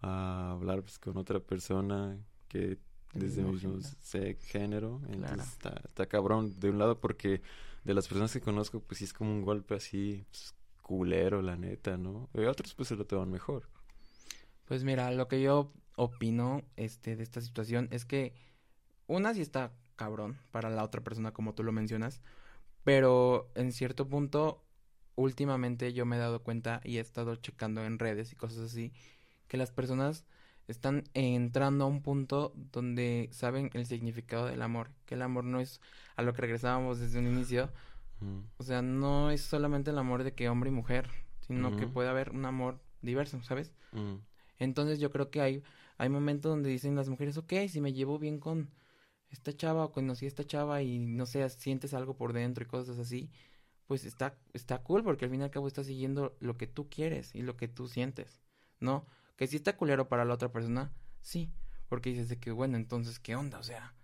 [0.00, 2.78] a hablar pues, con otra persona que
[3.14, 3.80] desde el mismo
[4.40, 7.40] género, entonces está, está cabrón de un lado porque
[7.84, 11.56] de las personas que conozco pues sí es como un golpe así pues, culero la
[11.56, 12.28] neta, ¿no?
[12.34, 13.68] Y otros pues se lo toman mejor.
[14.66, 18.34] Pues mira, lo que yo opino este de esta situación es que
[19.06, 22.20] una sí está cabrón para la otra persona como tú lo mencionas,
[22.84, 24.62] pero en cierto punto
[25.14, 28.92] últimamente yo me he dado cuenta y he estado checando en redes y cosas así
[29.48, 30.24] que las personas
[30.68, 35.60] están entrando a un punto donde saben el significado del amor, que el amor no
[35.60, 35.80] es
[36.16, 37.70] a lo que regresábamos desde un inicio,
[38.58, 41.08] o sea, no es solamente el amor de que hombre y mujer,
[41.40, 43.72] sino que puede haber un amor diverso, ¿sabes?
[44.58, 45.62] Entonces yo creo que hay,
[45.98, 48.70] hay momentos donde dicen las mujeres, ok, si me llevo bien con
[49.30, 52.66] esta chava o conocí a esta chava y no sé, sientes algo por dentro y
[52.66, 53.30] cosas así,
[53.86, 56.88] pues está, está cool porque al fin y al cabo estás siguiendo lo que tú
[56.88, 58.40] quieres y lo que tú sientes,
[58.80, 59.06] ¿no?
[59.36, 61.50] Que si está culero para la otra persona, sí,
[61.88, 63.58] porque dices de que bueno, entonces, ¿qué onda?
[63.58, 63.94] O sea,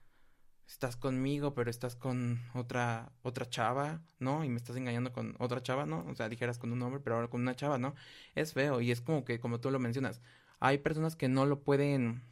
[0.67, 4.45] estás conmigo, pero estás con otra otra chava, ¿no?
[4.45, 6.05] Y me estás engañando con otra chava, ¿no?
[6.09, 7.95] O sea, dijeras con un hombre, pero ahora con una chava, ¿no?
[8.35, 10.21] Es feo y es como que como tú lo mencionas,
[10.61, 12.23] hay personas que no lo pueden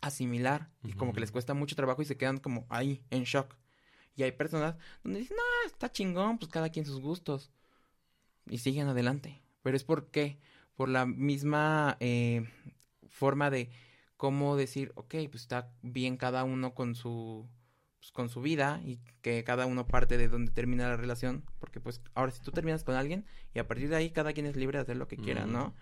[0.00, 3.56] asimilar y como que les cuesta mucho trabajo y se quedan como ahí, en shock.
[4.16, 7.50] Y hay personas donde dicen, no, está chingón, pues cada quien sus gustos.
[8.46, 9.42] Y siguen adelante.
[9.62, 10.38] Pero es por qué?
[10.74, 12.48] Por la misma eh,
[13.08, 13.70] forma de
[14.16, 17.48] cómo decir, ok, pues está bien cada uno con su
[18.04, 21.80] pues, con su vida y que cada uno parte de donde termina la relación, porque
[21.80, 24.56] pues ahora si tú terminas con alguien y a partir de ahí cada quien es
[24.56, 25.74] libre de hacer lo que quiera, ¿no?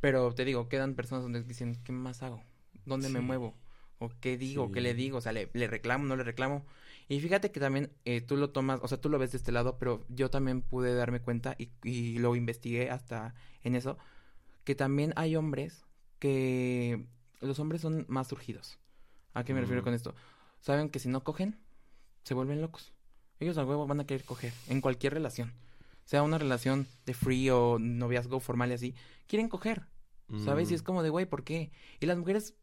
[0.00, 2.42] Pero te digo, quedan personas donde dicen, ¿qué más hago?
[2.84, 3.54] ¿Dónde me muevo?
[3.98, 4.72] ¿O qué digo?
[4.72, 5.18] ¿Qué le digo?
[5.18, 6.04] O sea, ¿le, le reclamo?
[6.04, 6.66] ¿No le reclamo?
[7.08, 9.52] Y fíjate que también eh, tú lo tomas, o sea, tú lo ves de este
[9.52, 13.98] lado, pero yo también pude darme cuenta y, y lo investigué hasta en eso,
[14.64, 15.84] que también hay hombres
[16.18, 17.06] que
[17.40, 18.78] los hombres son más surgidos.
[19.34, 20.14] ¿A qué me refiero con esto?
[20.60, 21.58] Saben que si no cogen,
[22.22, 22.92] se vuelven locos.
[23.40, 25.52] Ellos a huevo van a querer coger en cualquier relación.
[26.04, 28.94] Sea una relación de free o noviazgo formal y así,
[29.26, 29.86] quieren coger.
[30.42, 30.70] ¿Sabes?
[30.70, 31.70] Y es como de, güey, ¿por qué?
[32.00, 32.54] Y las mujeres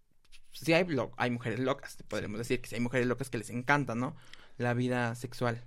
[0.52, 0.86] sí hay,
[1.18, 4.16] hay mujeres locas, podríamos decir que sí hay mujeres locas que les encanta, ¿no?
[4.58, 5.64] La vida sexual.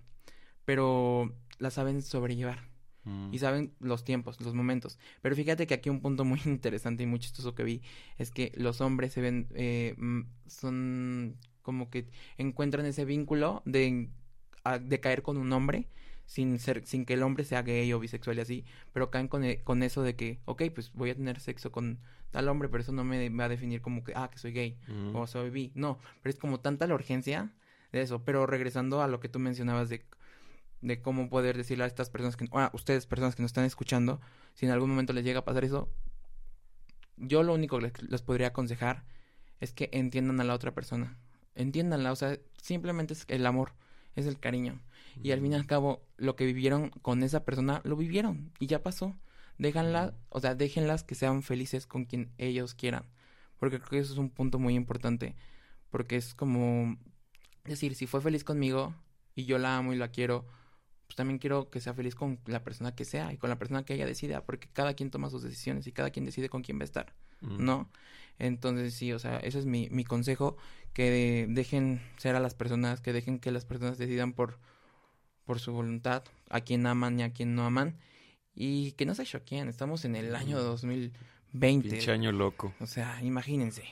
[0.65, 2.74] Pero la saben sobrellevar.
[3.33, 4.99] Y saben los tiempos, los momentos.
[5.21, 7.83] Pero fíjate que aquí un punto muy interesante y muy chistoso que vi
[8.19, 9.95] es que los hombres se ven, eh,
[10.47, 14.09] son como que encuentran ese vínculo de,
[14.81, 15.89] de caer con un hombre
[16.27, 19.45] sin ser, sin que el hombre sea gay o bisexual y así, pero caen con,
[19.45, 22.83] e, con eso de que, ok, pues voy a tener sexo con tal hombre, pero
[22.83, 24.77] eso no me va a definir como que, ah, que soy gay
[25.13, 25.73] o soy bi.
[25.75, 27.53] No, pero es como tanta la urgencia
[27.93, 28.25] de eso.
[28.25, 30.05] Pero regresando a lo que tú mencionabas de,
[30.85, 34.21] de cómo poder decirle a estas personas que, ah, ustedes personas que nos están escuchando,
[34.53, 35.89] si en algún momento les llega a pasar eso,
[37.17, 39.05] yo lo único que les, podría aconsejar
[39.61, 41.17] es que entiendan a la otra persona.
[41.55, 43.73] Entiéndanla, o sea, simplemente es el amor,
[44.15, 44.83] es el cariño.
[45.23, 48.67] Y al fin y al cabo, lo que vivieron con esa persona, lo vivieron y
[48.67, 49.17] ya pasó.
[49.57, 53.07] Déjanla, o sea, déjenlas que sean felices con quien ellos quieran.
[53.59, 55.35] Porque creo que eso es un punto muy importante.
[55.89, 56.99] Porque es como
[57.65, 58.95] decir, si fue feliz conmigo
[59.35, 60.45] y yo la amo y la quiero,
[61.15, 63.85] pues también quiero que sea feliz con la persona que sea y con la persona
[63.85, 66.77] que ella decida, porque cada quien toma sus decisiones y cada quien decide con quién
[66.77, 67.89] va a estar, ¿no?
[68.41, 70.57] Entonces sí, o sea, ese es mi, mi consejo,
[70.93, 74.59] que dejen ser a las personas, que dejen que las personas decidan por,
[75.45, 77.97] por su voluntad, a quien aman y a quien no aman,
[78.53, 81.91] y que no se choqueen, estamos en el año 2020.
[81.91, 82.75] Pinche año loco.
[82.81, 83.85] O sea, imagínense.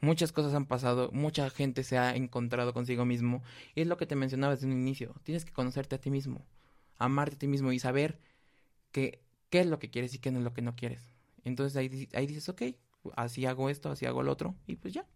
[0.00, 3.44] Muchas cosas han pasado, mucha gente se ha encontrado consigo mismo.
[3.76, 5.14] Y es lo que te mencionaba desde un inicio.
[5.22, 6.44] Tienes que conocerte a ti mismo,
[6.98, 8.18] amarte a ti mismo y saber
[8.92, 11.12] que, qué es lo que quieres y qué es lo que no quieres.
[11.44, 12.62] Entonces ahí, ahí dices, ok,
[13.14, 15.06] así hago esto, así hago lo otro, y pues ya.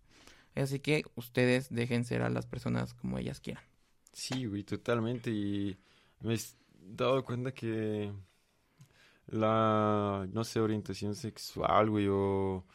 [0.55, 3.65] Así que ustedes dejen ser a las personas como ellas quieran.
[4.13, 5.31] Sí, güey, totalmente.
[5.31, 5.79] Y
[6.21, 6.39] me he
[6.75, 8.13] dado cuenta que
[9.27, 12.67] la, no sé, orientación sexual, güey, o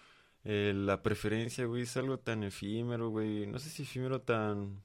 [0.45, 3.47] eh, la preferencia, güey, es algo tan efímero, güey.
[3.47, 4.83] No sé si efímero tan,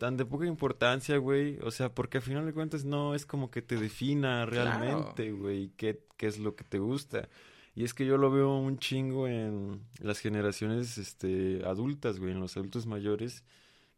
[0.00, 1.58] tan de poca importancia, güey.
[1.62, 5.72] O sea, porque al final de cuentas no es como que te defina realmente, güey,
[5.76, 7.28] qué, qué es lo que te gusta.
[7.74, 12.40] Y es que yo lo veo un chingo en las generaciones este, adultas, güey, en
[12.40, 13.44] los adultos mayores,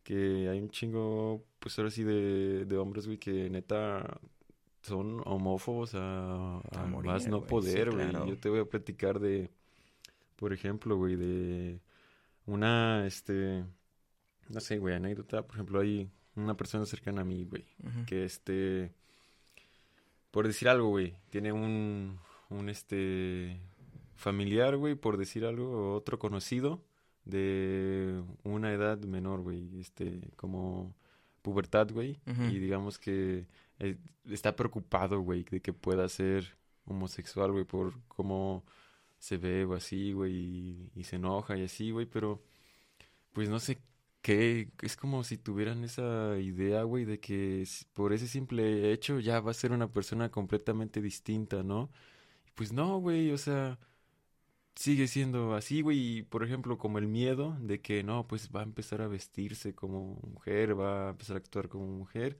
[0.03, 4.19] que hay un chingo, pues ahora sí, de, de hombres, güey, que neta
[4.83, 6.61] son homófobos a,
[7.05, 8.11] más no poder, güey.
[8.29, 9.51] Yo te voy a platicar de,
[10.35, 11.81] por ejemplo, güey, de
[12.47, 13.65] una, este,
[14.49, 15.47] no sé, güey, anécdota.
[15.47, 17.65] Por ejemplo, hay una persona cercana a mí, güey,
[18.07, 18.93] que este,
[20.31, 23.61] por decir algo, güey, tiene un, un este
[24.15, 26.83] familiar, güey, por decir algo, otro conocido
[27.25, 30.95] de una edad menor, güey, este, como
[31.43, 33.47] pubertad, güey, y digamos que
[33.79, 33.97] eh,
[34.31, 38.65] está preocupado, güey, de que pueda ser homosexual, güey, por cómo
[39.19, 42.43] se ve o así, güey, y, y, se enoja y así, güey, pero
[43.33, 43.79] pues no sé
[44.23, 49.41] qué, es como si tuvieran esa idea, güey, de que por ese simple hecho ya
[49.41, 51.91] va a ser una persona completamente distinta, ¿no?
[52.55, 53.79] Pues no, güey, o sea,
[54.75, 56.19] sigue siendo así, güey.
[56.19, 59.75] Y, por ejemplo, como el miedo de que no, pues va a empezar a vestirse
[59.75, 62.39] como mujer, va a empezar a actuar como mujer.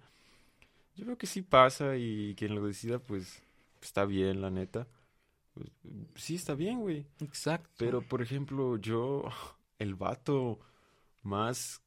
[0.97, 3.43] Yo creo que sí pasa y quien lo decida, pues
[3.81, 4.89] está bien, la neta.
[5.55, 5.71] Pues,
[6.17, 7.07] sí, está bien, güey.
[7.21, 7.71] Exacto.
[7.79, 9.25] Pero, por ejemplo, yo,
[9.79, 10.61] el vato
[11.23, 11.83] más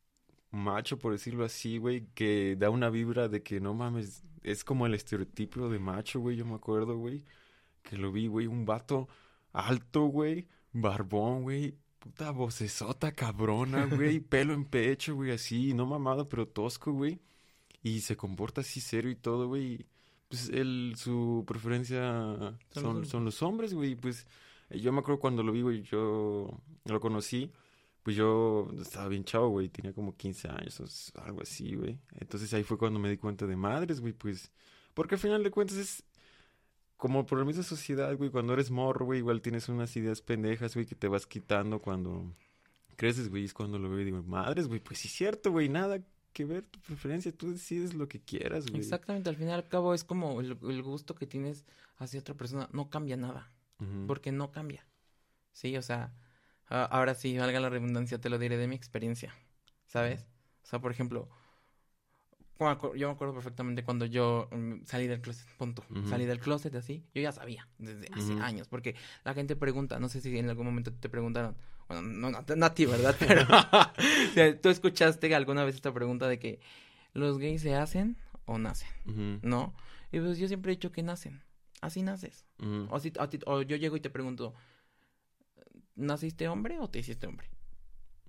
[0.51, 4.85] macho, por decirlo así, güey, que da una vibra de que no mames, es como
[4.85, 7.23] el estereotipo de macho, güey, yo me acuerdo, güey
[7.85, 9.07] que lo vi, güey, un vato
[9.53, 16.25] alto, güey, barbón, güey, puta vocesota cabrona, güey, pelo en pecho, güey, así, no mamado,
[16.27, 17.19] pero tosco, güey,
[17.81, 19.85] y se comporta así serio y todo, güey,
[20.27, 24.27] pues él, su preferencia son, son los hombres, güey, pues
[24.71, 27.51] yo me acuerdo cuando lo vi, güey, yo lo conocí,
[28.05, 31.97] pues yo estaba bien chavo, güey, tenía como 15 años, o algo así, güey.
[32.19, 34.51] Entonces ahí fue cuando me di cuenta de madres, güey, pues,
[34.93, 36.03] porque al final de cuentas es,
[36.97, 40.75] como por la misma sociedad, güey, cuando eres morro, güey, igual tienes unas ideas pendejas,
[40.75, 42.31] güey, que te vas quitando cuando
[42.95, 45.67] creces, güey, es cuando lo veo y digo, madres, güey, pues sí es cierto, güey,
[45.67, 45.99] nada
[46.31, 48.81] que ver tu preferencia, tú decides lo que quieras, güey.
[48.81, 51.65] Exactamente, al fin y al cabo es como el, gusto que tienes
[51.97, 53.51] hacia otra persona, no cambia nada,
[54.05, 54.85] porque no cambia.
[55.53, 56.13] Sí, o sea,
[56.67, 59.33] ahora sí, valga la redundancia, te lo diré de mi experiencia,
[59.85, 60.25] ¿sabes?
[60.63, 61.29] O sea, por ejemplo,
[62.95, 65.83] yo me acuerdo perfectamente cuando yo mm, salí del closet, punto.
[66.09, 70.07] Salí del closet así, yo ya sabía desde hace años, porque la gente pregunta, no
[70.07, 71.55] sé si en algún momento te preguntaron,
[71.87, 73.15] bueno, no, no, a ti, ¿verdad?
[74.35, 76.59] Pero tú escuchaste alguna vez esta pregunta de que
[77.13, 78.89] los gays se hacen o nacen,
[79.41, 79.75] ¿no?
[80.11, 81.43] Y pues yo siempre he dicho que nacen,
[81.81, 82.45] así naces.
[82.89, 83.11] o, si,
[83.45, 84.53] o yo llego y te pregunto,
[85.95, 87.49] ¿naciste hombre o te hiciste hombre?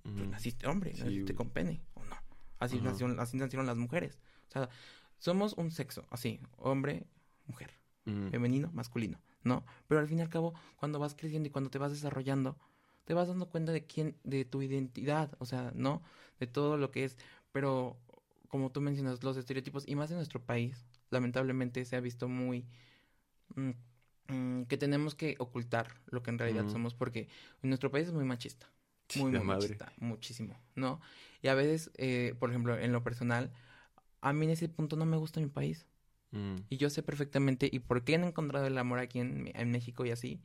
[0.03, 2.15] Pues naciste hombre, naciste con pene o no.
[2.59, 4.19] Así, nacieron, así nacieron las mujeres.
[4.47, 4.69] O sea,
[5.17, 7.05] somos un sexo, así, hombre,
[7.45, 7.71] mujer,
[8.05, 9.65] femenino, masculino, ¿no?
[9.87, 12.57] Pero al fin y al cabo, cuando vas creciendo y cuando te vas desarrollando,
[13.03, 16.03] te vas dando cuenta de quién, de tu identidad, o sea, ¿no?
[16.39, 17.17] De todo lo que es.
[17.51, 17.97] Pero,
[18.47, 22.65] como tú mencionas, los estereotipos, y más en nuestro país, lamentablemente se ha visto muy...
[23.55, 23.71] Mm,
[24.27, 27.27] mm, que tenemos que ocultar lo que en realidad somos porque
[27.61, 28.67] nuestro país es muy machista.
[29.15, 30.99] Muy, muy machista, muchísimo, ¿no?
[31.41, 33.51] Y a veces, eh, por ejemplo, en lo personal,
[34.21, 35.87] a mí en ese punto no me gusta mi país.
[36.31, 36.55] Mm.
[36.69, 40.05] Y yo sé perfectamente, ¿y por qué han encontrado el amor aquí en, en, México
[40.05, 40.41] y así?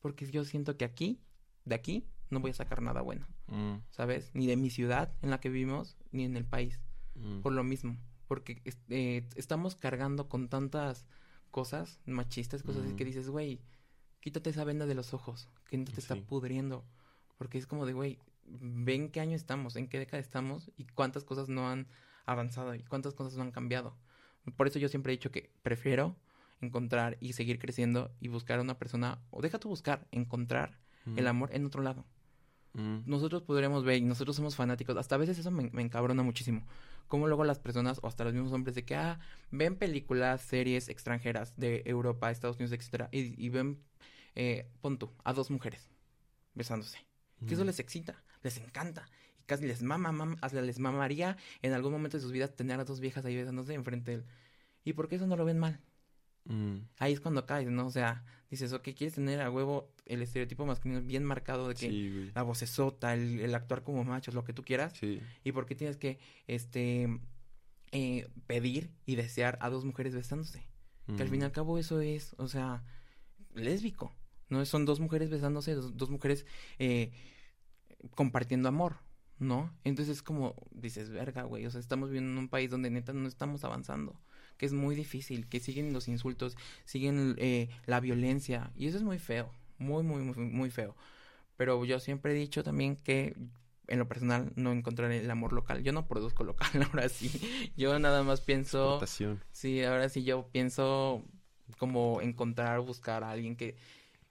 [0.00, 1.20] Porque yo siento que aquí,
[1.64, 3.26] de aquí, no voy a sacar nada bueno.
[3.48, 3.76] Mm.
[3.90, 4.30] ¿Sabes?
[4.34, 6.80] Ni de mi ciudad en la que vivimos, ni en el país.
[7.14, 7.40] Mm.
[7.40, 7.96] Por lo mismo.
[8.26, 11.06] Porque eh, estamos cargando con tantas
[11.56, 13.62] cosas machistas, cosas así que dices, güey,
[14.20, 16.84] quítate esa venda de los ojos, que no te está pudriendo.
[17.38, 21.24] Porque es como de, güey, ven qué año estamos, en qué década estamos y cuántas
[21.24, 21.88] cosas no han
[22.26, 23.96] avanzado y cuántas cosas no han cambiado.
[24.58, 26.14] Por eso yo siempre he dicho que prefiero
[26.60, 30.78] encontrar y seguir creciendo y buscar a una persona, o deja tú buscar, encontrar
[31.16, 32.04] el amor en otro lado.
[33.06, 36.66] Nosotros podremos ver, y nosotros somos fanáticos, hasta a veces eso me, encabrona muchísimo,
[37.08, 39.18] como luego las personas, o hasta los mismos hombres, de que, ah,
[39.50, 43.78] ven películas, series extranjeras de Europa, Estados Unidos, etcétera, y, ven,
[44.34, 45.88] eh, punto, a dos mujeres
[46.54, 46.98] besándose.
[47.46, 49.06] Que eso les excita, les encanta
[49.46, 53.00] casi les mama, mama, les mamaría en algún momento de sus vidas tener a dos
[53.00, 54.24] viejas ahí besándose enfrente de él.
[54.84, 55.80] ¿Y por qué eso no lo ven mal?
[56.46, 56.78] Mm.
[56.98, 57.86] Ahí es cuando caes, ¿no?
[57.86, 62.30] O sea, dices, ok, quieres tener a huevo el estereotipo masculino bien marcado de que
[62.34, 64.92] la voz sota, el, el, actuar como machos, lo que tú quieras.
[64.98, 65.20] Sí.
[65.44, 67.20] ¿Y por qué tienes que, este,
[67.92, 70.66] eh, pedir y desear a dos mujeres besándose?
[71.16, 72.82] Que al fin y al cabo eso es, o sea,
[73.54, 74.12] lésbico.
[74.48, 76.46] No son dos mujeres besándose, dos, dos mujeres
[76.80, 77.12] eh,
[78.10, 78.96] compartiendo amor.
[79.38, 79.72] ¿no?
[79.84, 83.12] Entonces es como, dices, verga, güey, o sea, estamos viviendo en un país donde neta
[83.12, 84.18] no estamos avanzando,
[84.56, 89.02] que es muy difícil, que siguen los insultos, siguen eh, la violencia, y eso es
[89.02, 90.96] muy feo, muy, muy, muy, muy feo.
[91.56, 93.36] Pero yo siempre he dicho también que
[93.88, 95.82] en lo personal no encontraré el amor local.
[95.82, 97.72] Yo no produzco local, ahora sí.
[97.76, 99.00] Yo nada más pienso...
[99.52, 101.22] Sí, ahora sí yo pienso
[101.78, 103.76] como encontrar, buscar a alguien que,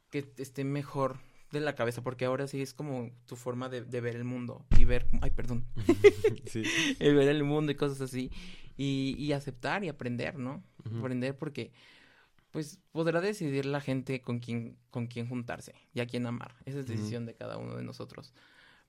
[0.09, 1.17] que esté mejor
[1.51, 4.85] de la cabeza, porque ahora sí es como tu forma de, ver el mundo y
[4.85, 5.65] ver, ay, perdón,
[6.45, 6.63] sí.
[6.99, 8.31] ver el mundo y cosas así,
[8.77, 10.63] y, y aceptar y aprender, ¿no?
[10.99, 11.71] Aprender porque,
[12.51, 16.55] pues, podrá decidir la gente con quién, con quién juntarse y a quién amar.
[16.65, 18.33] Esa es decisión de cada uno de nosotros.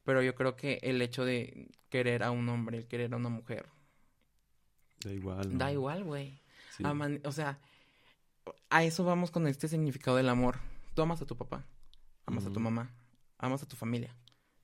[0.05, 3.29] Pero yo creo que el hecho de querer a un hombre, el querer a una
[3.29, 3.67] mujer.
[5.05, 5.59] Da igual.
[5.59, 6.41] Da igual, güey.
[7.25, 7.59] O sea,
[8.71, 10.59] a eso vamos con este significado del amor.
[10.95, 11.67] Tú amas a tu papá
[12.27, 12.91] amas a tu mamá,
[13.39, 14.15] amas a tu familia.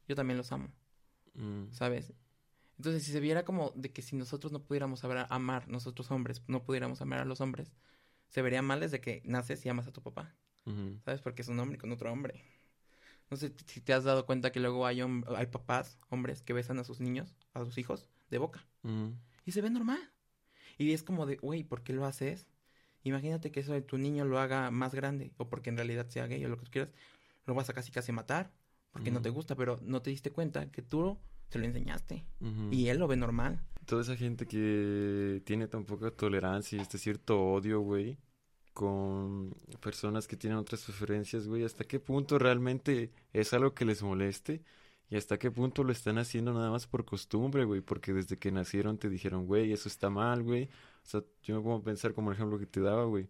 [0.08, 0.68] Yo también los amo.
[1.34, 1.70] Mm.
[1.70, 2.12] ¿Sabes?
[2.82, 6.64] Entonces, si se viera como de que si nosotros no pudiéramos amar, nosotros hombres, no
[6.64, 7.70] pudiéramos amar a los hombres,
[8.26, 10.34] se vería mal desde que naces y amas a tu papá.
[11.04, 11.20] ¿Sabes?
[11.20, 12.42] Porque es un hombre con otro hombre.
[13.30, 16.80] No sé si te has dado cuenta que luego hay, hay papás, hombres, que besan
[16.80, 18.66] a sus niños, a sus hijos, de boca.
[19.44, 20.10] Y se ve normal.
[20.76, 22.48] Y es como de, güey, ¿por qué lo haces?
[23.04, 26.26] Imagínate que eso de tu niño lo haga más grande, o porque en realidad sea
[26.26, 26.90] gay o lo que tú quieras
[27.46, 28.50] lo vas a casi casi matar
[28.90, 31.18] porque no te gusta, pero no te diste cuenta que tú
[31.52, 32.24] se lo enseñaste
[32.70, 33.60] y él lo ve normal.
[33.84, 38.18] Toda esa gente que tiene tan poca tolerancia y este cierto odio, güey,
[38.72, 44.02] con personas que tienen otras preferencias, güey, ¿hasta qué punto realmente es algo que les
[44.02, 44.62] moleste?
[45.10, 47.82] ¿Y hasta qué punto lo están haciendo nada más por costumbre, güey?
[47.82, 50.70] Porque desde que nacieron te dijeron, güey, eso está mal, güey.
[51.04, 53.28] O sea, yo me pongo a pensar como el ejemplo que te daba, güey.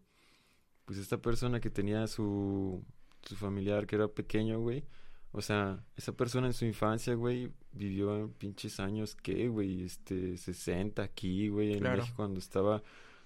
[0.84, 2.84] Pues esta persona que tenía su
[3.22, 4.84] su familiar que era pequeño, güey.
[5.32, 9.82] O sea, esa persona en su infancia, güey, vivió pinches años, ¿qué, güey?
[9.82, 12.82] Este, 60 aquí, güey, en México cuando estaba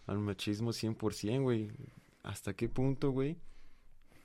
[0.07, 1.71] al machismo 100%, güey.
[2.23, 3.37] ¿Hasta qué punto, güey?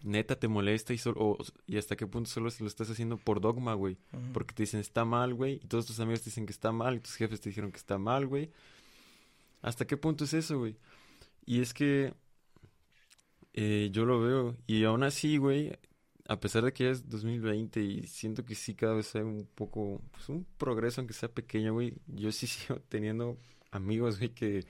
[0.04, 3.74] neta te molesta y, solo, y hasta qué punto solo lo estás haciendo por dogma,
[3.74, 3.98] güey.
[4.34, 6.96] Porque te dicen está mal, güey, y todos tus amigos te dicen que está mal,
[6.96, 8.52] y tus jefes te dijeron que está mal, güey.
[9.62, 10.76] ¿Hasta qué punto es eso, güey?
[11.46, 12.14] Y es que
[13.54, 15.78] eh, yo lo veo, y aún así, güey,
[16.32, 19.48] a pesar de que ya es 2020 y siento que sí cada vez hay un
[19.54, 23.38] poco, pues un progreso, aunque sea pequeño, güey, yo sí sigo teniendo
[23.72, 24.66] amigos, güey, que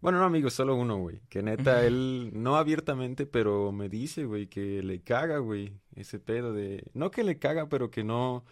[0.00, 1.20] bueno, no amigos, solo uno, güey.
[1.28, 6.52] Que neta, él, no abiertamente, pero me dice, güey, que le caga, güey, ese pedo
[6.54, 6.84] de...
[6.94, 8.44] No que le caga, pero que no...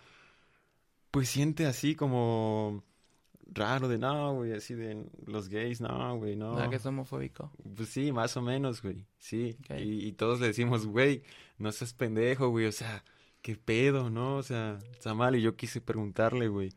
[1.11, 2.85] Pues siente así como
[3.49, 6.69] raro de no, güey, así de los gays, no, güey, no.
[6.71, 7.51] que es homofóbico?
[7.77, 9.57] Pues sí, más o menos, güey, sí.
[9.71, 11.23] Y, y, todos le decimos, güey,
[11.59, 13.05] no seas pendejo, güey, o sea,
[13.43, 14.37] qué pedo, ¿no?
[14.37, 15.37] O sea, está mal.
[15.37, 16.73] Y yo quise preguntarle, güey,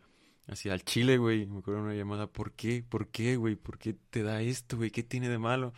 [0.52, 1.46] Así al chile, güey.
[1.48, 2.28] Me acuerdo una llamada.
[2.28, 2.84] ¿Por qué?
[2.88, 3.56] ¿Por qué, güey?
[3.56, 4.92] ¿Por qué te da esto, güey?
[4.92, 5.74] ¿Qué tiene de malo?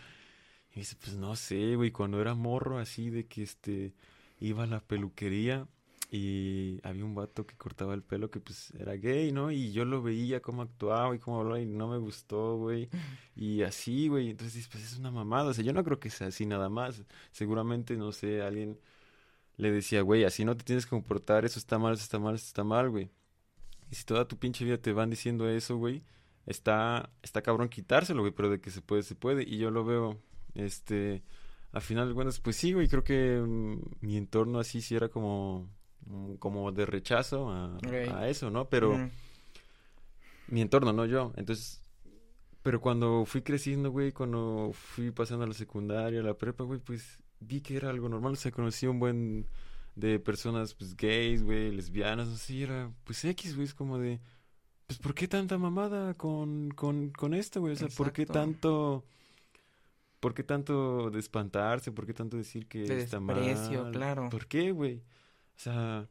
[0.71, 1.91] Y dice, pues no sé, güey.
[1.91, 3.93] Cuando era morro, así de que este.
[4.39, 5.67] Iba a la peluquería
[6.15, 9.49] y había un vato que cortaba el pelo que pues era gay, ¿no?
[9.49, 12.89] Y yo lo veía cómo actuaba y cómo hablaba y no me gustó, güey.
[13.35, 14.29] Y así, güey.
[14.29, 15.49] Entonces, pues es una mamada.
[15.49, 17.03] O sea, yo no creo que sea así nada más.
[17.31, 18.79] Seguramente, no sé, alguien
[19.57, 22.35] le decía, güey, así no te tienes que comportar, eso está mal, eso está mal,
[22.35, 23.09] eso está mal, güey.
[23.91, 26.03] Y si toda tu pinche vida te van diciendo eso, güey,
[26.45, 29.43] está, está cabrón quitárselo, güey, pero de que se puede, se puede.
[29.43, 30.19] Y yo lo veo,
[30.55, 31.23] este,
[31.71, 35.09] al final de cuentas, pues sí, güey, creo que mm, mi entorno así sí era
[35.09, 35.69] como,
[36.39, 38.69] como de rechazo a, eso, ¿no?
[38.69, 39.09] Pero
[40.47, 41.33] mi entorno, no yo.
[41.35, 41.81] Entonces,
[42.61, 46.79] pero cuando fui creciendo, güey, cuando fui pasando a la secundaria, a la prepa, güey,
[46.79, 48.33] pues vi que era algo normal.
[48.33, 49.47] O sea, conocí un buen
[49.95, 54.19] de personas pues gays, güey, lesbianas, así, era pues X, güey, es como de,
[54.87, 57.73] pues ¿por qué tanta mamada con, con, con esto, güey?
[57.73, 59.03] O sea, ¿por qué tanto...
[60.19, 61.91] ¿Por qué tanto de espantarse?
[61.91, 63.91] ¿Por qué tanto decir que de está mal?
[63.91, 64.29] claro.
[64.29, 65.03] ¿Por qué, güey?
[65.55, 66.07] O sea,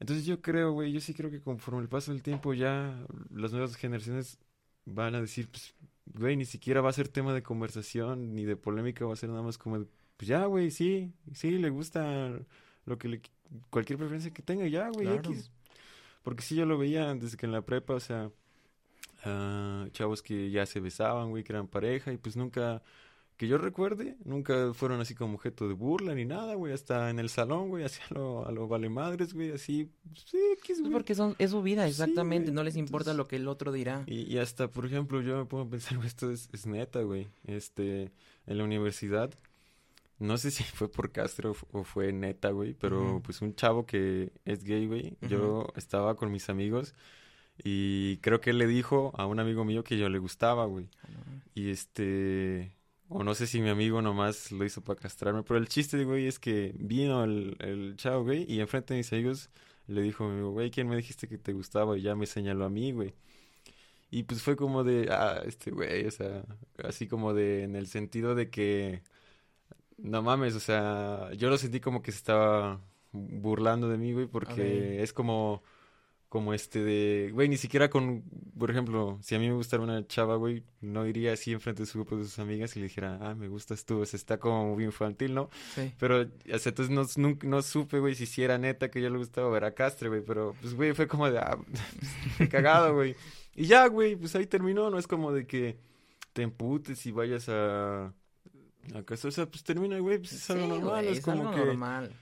[0.00, 3.52] entonces yo creo, güey, yo sí creo que conforme el paso del tiempo ya las
[3.52, 4.38] nuevas generaciones
[4.84, 5.74] van a decir, pues,
[6.06, 9.28] güey, ni siquiera va a ser tema de conversación ni de polémica, va a ser
[9.28, 9.84] nada más como,
[10.16, 12.38] pues ya, güey, sí, sí, le gusta
[12.86, 13.22] lo que le,
[13.70, 15.50] cualquier preferencia que tenga, ya, güey, X.
[16.22, 18.30] Porque sí, yo lo veía desde que en la prepa, o sea,
[19.26, 22.82] uh, chavos que ya se besaban, güey, que eran pareja, y pues nunca,
[23.38, 27.20] que yo recuerde, nunca fueron así como objeto de burla ni nada, güey, hasta en
[27.20, 29.88] el salón, güey, así a lo, a lo vale madres, güey, así,
[30.26, 30.92] sí, X, güey.
[30.92, 34.02] Porque son, es su vida, exactamente, no les importa lo que el otro dirá.
[34.08, 38.10] Y, y hasta, por ejemplo, yo me puedo pensar, esto es, es neta, güey, este,
[38.46, 39.30] en la universidad,
[40.18, 44.32] no sé si fue por Castro o fue neta, güey, pero pues un chavo que
[44.44, 45.16] es gay, güey.
[45.22, 46.92] Yo estaba con mis amigos
[47.62, 50.88] y creo que él le dijo a un amigo mío que yo le gustaba, güey.
[51.04, 51.08] Ah,
[51.54, 52.72] y este,
[53.08, 56.26] o no sé si mi amigo nomás lo hizo para castrarme, pero el chiste, güey,
[56.26, 59.50] es que vino el, el chavo, güey, y enfrente de mis amigos
[59.86, 61.96] le dijo, güey, ¿quién me dijiste que te gustaba?
[61.96, 63.14] Y ya me señaló a mí, güey.
[64.10, 66.44] Y pues fue como de, ah, este güey, o sea,
[66.84, 69.02] así como de, en el sentido de que
[69.98, 72.80] no mames, o sea, yo lo sentí como que se estaba
[73.12, 75.62] burlando de mí, güey, porque es como,
[76.28, 78.22] como este de, güey, ni siquiera con,
[78.58, 81.86] por ejemplo, si a mí me gustara una chava, güey, no iría así enfrente de
[81.86, 84.38] su grupo de sus amigas y le dijera, ah, me gustas tú, o sea, está
[84.38, 85.48] como muy infantil, ¿no?
[85.74, 85.92] Sí.
[85.98, 89.08] Pero, o sea, entonces no, no, no supe, güey, si si era neta que yo
[89.08, 91.58] le gustaba ver a Castre, güey, pero, pues, güey, fue como de, ah,
[92.50, 93.16] cagado, güey.
[93.54, 95.78] Y ya, güey, pues ahí terminó, no es como de que
[96.34, 98.12] te emputes y vayas a
[98.94, 99.28] ¿Acaso?
[99.28, 101.58] O sea, pues termina, güey, pues es algo normal, es, como que...
[101.58, 102.12] normal.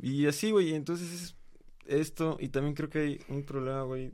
[0.00, 1.36] Y así, güey, entonces es
[1.86, 4.12] esto, y también creo que hay un problema, güey,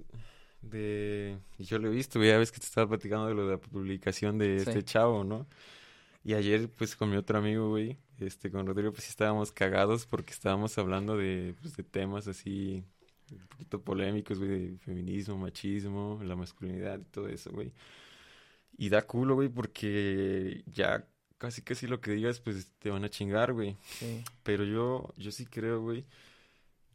[0.62, 1.38] de...
[1.59, 3.52] Y yo lo he visto, güey, ya ves que te estaba platicando de lo de
[3.52, 5.46] la publicación de este chavo, ¿no?
[6.24, 10.07] Y ayer, pues, con mi otro amigo, güey, este, con Rodrigo, pues, sí estábamos cagados
[10.07, 12.85] porque estábamos hablando de, pues, de temas así,
[13.31, 17.72] un poquito polémicos, güey, de feminismo, machismo, la masculinidad y todo eso, güey.
[18.76, 21.07] Y da culo, güey, porque ya
[21.38, 23.76] casi casi lo que digas, pues te van a chingar, güey.
[23.83, 24.22] Sí.
[24.42, 26.04] Pero yo, yo sí creo, güey,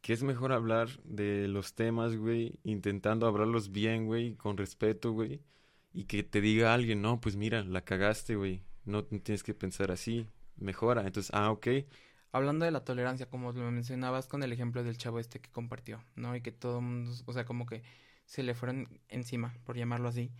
[0.03, 5.41] que es mejor hablar de los temas, güey, intentando hablarlos bien, güey, con respeto, güey.
[5.93, 8.63] Y que te diga alguien, no, pues mira, la cagaste, güey.
[8.83, 10.27] No, tienes que pensar así.
[10.57, 11.07] Mejora.
[11.07, 11.67] Entonces, ah, ok.
[12.33, 16.03] Hablando de la tolerancia, como lo mencionabas con el ejemplo del chavo este que compartió,
[16.15, 16.35] ¿no?
[16.35, 17.81] Y que todo el mundo, o sea, como que
[18.25, 20.33] se le fueron encima, por llamarlo así.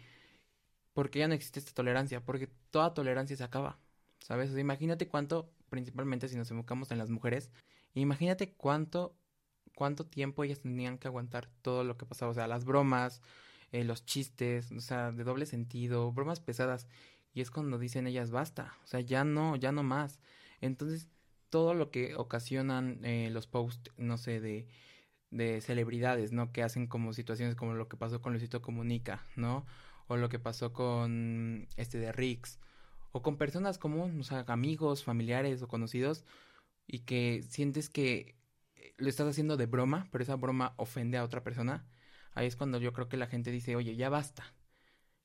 [0.92, 3.80] Porque ya no existe esta tolerancia, porque toda tolerancia se acaba.
[4.20, 4.58] ¿sabes?
[4.58, 7.52] imagínate cuánto, principalmente si nos enfocamos en las mujeres,
[7.94, 9.16] imagínate cuánto,
[9.76, 13.22] cuánto tiempo ellas tenían que aguantar todo lo que pasaba, o sea, las bromas,
[13.72, 16.88] eh, los chistes, o sea, de doble sentido, bromas pesadas,
[17.34, 20.20] y es cuando dicen ellas basta, o sea, ya no, ya no más.
[20.62, 21.10] Entonces,
[21.50, 24.68] todo lo que ocasionan eh, los posts, no sé, de,
[25.32, 26.52] de celebridades, ¿no?
[26.52, 29.66] Que hacen como situaciones como lo que pasó con Luisito Comunica, ¿no?
[30.08, 32.60] O lo que pasó con este de Rix,
[33.12, 36.24] o con personas comunes, o sea, amigos, familiares o conocidos,
[36.88, 38.36] y que sientes que
[38.98, 41.86] lo estás haciendo de broma, pero esa broma ofende a otra persona,
[42.34, 44.44] ahí es cuando yo creo que la gente dice, oye, ya basta,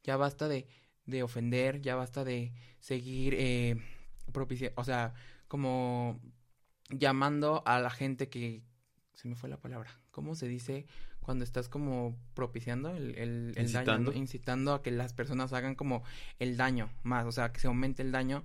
[0.02, 0.66] ya basta de,
[1.06, 3.76] de ofender, ya basta de seguir eh,
[4.74, 5.14] o sea,
[5.48, 6.20] como
[6.90, 8.62] llamando a la gente que,
[9.14, 10.86] se me fue la palabra, ¿cómo se dice
[11.20, 14.10] cuando estás como propiciando el, el, incitando.
[14.10, 16.02] daño, incitando a que las personas hagan como
[16.38, 18.44] el daño más, o sea, que se aumente el daño,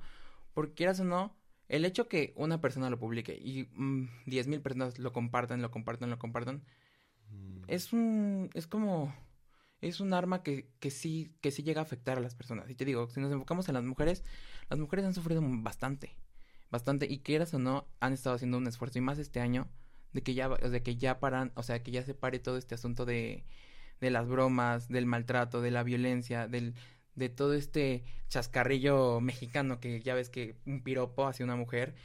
[0.53, 1.33] porque quieras o no,
[1.73, 5.71] el hecho que una persona lo publique y mm, diez mil personas lo compartan, lo
[5.71, 6.63] compartan, lo compartan,
[7.31, 7.63] mm.
[7.67, 9.11] es un, es como,
[9.81, 12.69] es un arma que, que sí, que sí llega a afectar a las personas.
[12.69, 14.23] Y te digo, si nos enfocamos en las mujeres,
[14.69, 16.15] las mujeres han sufrido bastante,
[16.69, 19.67] bastante, y quieras o no, han estado haciendo un esfuerzo, y más este año,
[20.11, 22.75] de que ya, de que ya paran, o sea, que ya se pare todo este
[22.75, 23.45] asunto de,
[23.99, 26.75] de las bromas, del maltrato, de la violencia, del,
[27.15, 31.95] de todo este chascarrillo mexicano que ya ves que un piropo hacia una mujer,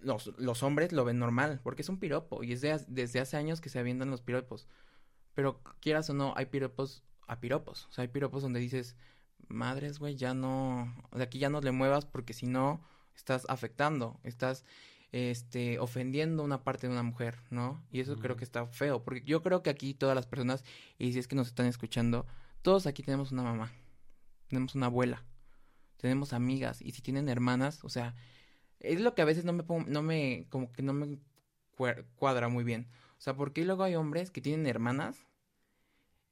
[0.00, 3.60] los, los hombres lo ven normal, porque es un piropo, y es desde hace años
[3.60, 4.68] que se avientan los piropos.
[5.34, 7.86] Pero quieras o no, hay piropos a piropos.
[7.86, 8.96] O sea, hay piropos donde dices,
[9.48, 12.80] madres, güey, ya no, de aquí ya no le muevas porque si no,
[13.16, 14.64] estás afectando, estás
[15.12, 17.82] este, ofendiendo una parte de una mujer, ¿no?
[17.90, 20.64] Y eso creo que está feo, porque yo creo que aquí todas las personas,
[20.98, 22.26] y si es que nos están escuchando,
[22.62, 23.72] todos aquí tenemos una mamá,
[24.48, 25.24] tenemos una abuela,
[25.96, 28.14] tenemos amigas, y si tienen hermanas, o sea,
[28.80, 31.18] es lo que a veces no me pongo, no me, como que no me
[32.16, 32.88] cuadra muy bien.
[33.18, 35.26] O sea, porque luego hay hombres que tienen hermanas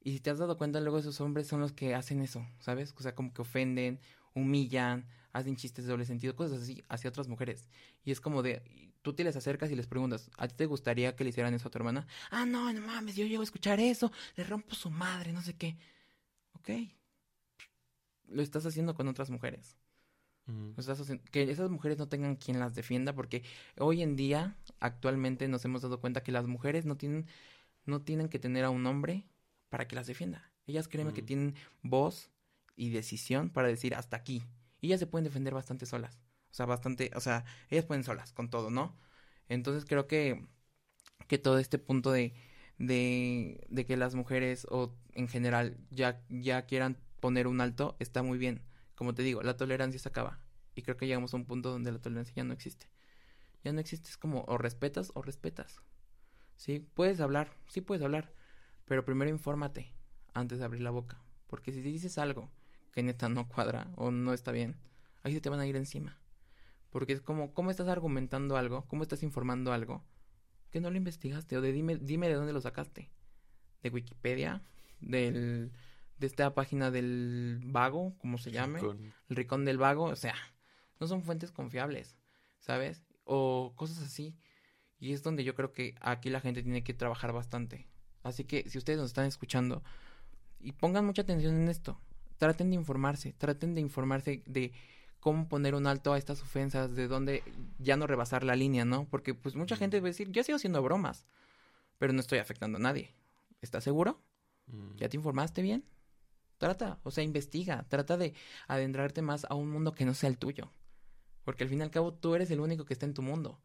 [0.05, 2.93] y si te has dado cuenta, luego esos hombres son los que hacen eso, ¿sabes?
[2.95, 3.99] O sea, como que ofenden,
[4.35, 7.67] humillan, hacen chistes de doble sentido, cosas así hacia otras mujeres.
[8.03, 8.61] Y es como de,
[9.01, 11.69] tú te les acercas y les preguntas, ¿a ti te gustaría que le hicieran eso
[11.69, 12.05] a tu hermana?
[12.29, 15.55] Ah, no, no mames, yo llego a escuchar eso, le rompo su madre, no sé
[15.55, 15.75] qué.
[16.53, 16.69] Ok.
[18.27, 19.77] Lo estás haciendo con otras mujeres.
[21.31, 23.43] que esas mujeres no tengan quien las defienda, porque
[23.79, 27.27] hoy en día, actualmente, nos hemos dado cuenta que las mujeres no tienen,
[27.85, 29.27] no tienen que tener a un hombre
[29.69, 30.51] para que las defienda.
[30.67, 32.31] Ellas créeme que tienen voz
[32.75, 34.43] y decisión para decir hasta aquí.
[34.81, 36.19] Y ellas se pueden defender bastante solas.
[36.51, 38.95] O sea, bastante, o sea, ellas pueden solas con todo, ¿no?
[39.49, 40.45] Entonces creo que,
[41.27, 42.33] que todo este punto de,
[42.77, 48.21] de, de que las mujeres o en general ya, ya quieran poner un alto está
[48.21, 48.61] muy bien.
[48.93, 50.37] Como te digo, la tolerancia se acaba.
[50.75, 52.85] Y creo que llegamos a un punto donde la tolerancia ya no existe.
[53.63, 55.81] Ya no existe, es como o respetas o respetas.
[56.55, 58.31] Sí, puedes hablar, sí puedes hablar,
[58.85, 59.91] pero primero infórmate
[60.35, 61.19] antes de abrir la boca.
[61.47, 62.51] Porque si dices algo
[62.91, 64.75] que neta no cuadra o no está bien,
[65.23, 66.19] ahí se te van a ir encima.
[66.91, 68.85] Porque es como, ¿cómo estás argumentando algo?
[68.85, 70.03] ¿Cómo estás informando algo?
[70.69, 73.09] Que no lo investigaste o de dime, dime de dónde lo sacaste.
[73.81, 74.61] ¿De Wikipedia?
[75.01, 75.71] ¿Del,
[76.17, 78.79] de esta página del vago, como se llame?
[79.29, 80.05] El ricón del vago.
[80.05, 80.35] O sea,
[80.99, 82.17] no son fuentes confiables,
[82.59, 83.03] ¿sabes?
[83.23, 84.35] O cosas así.
[84.99, 87.87] Y es donde yo creo que aquí la gente tiene que trabajar bastante.
[88.23, 89.83] Así que si ustedes nos están escuchando
[90.59, 91.99] y pongan mucha atención en esto,
[92.37, 94.71] traten de informarse, traten de informarse de
[95.19, 97.43] cómo poner un alto a estas ofensas, de dónde
[97.77, 99.07] ya no rebasar la línea, ¿no?
[99.09, 101.25] Porque pues mucha gente va a decir, yo sigo haciendo bromas,
[101.97, 103.15] pero no estoy afectando a nadie.
[103.61, 104.21] ¿Estás seguro?
[104.67, 104.95] Mm.
[104.95, 105.83] ¿Ya te informaste bien?
[106.57, 108.33] Trata, o sea, investiga, trata de
[108.67, 110.71] adentrarte más a un mundo que no sea el tuyo.
[111.43, 113.59] Porque al fin y al cabo tú eres el único que está en tu mundo.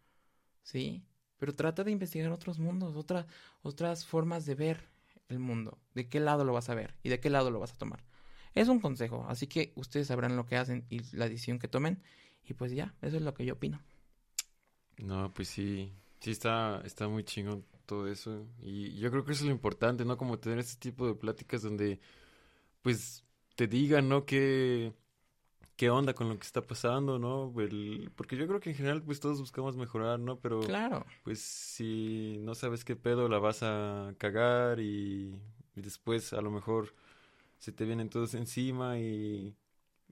[0.62, 1.04] ¿Sí?
[1.38, 3.26] Pero trata de investigar otros mundos, otra,
[3.62, 4.88] otras formas de ver
[5.28, 7.72] el mundo, de qué lado lo vas a ver y de qué lado lo vas
[7.72, 8.04] a tomar.
[8.54, 12.02] Es un consejo, así que ustedes sabrán lo que hacen y la decisión que tomen.
[12.44, 13.80] Y pues ya, eso es lo que yo opino.
[14.98, 18.46] No, pues sí, sí está, está muy chingón todo eso.
[18.60, 20.16] Y yo creo que eso es lo importante, ¿no?
[20.16, 22.00] Como tener este tipo de pláticas donde,
[22.82, 23.24] pues,
[23.56, 24.24] te digan, ¿no?
[24.24, 24.94] Que
[25.80, 27.54] qué onda con lo que está pasando, ¿no?
[28.14, 30.38] porque yo creo que en general pues todos buscamos mejorar, ¿no?
[30.38, 31.06] Pero claro.
[31.22, 35.40] pues si no sabes qué pedo la vas a cagar y,
[35.74, 36.94] después a lo mejor
[37.58, 39.56] se te vienen todos encima y,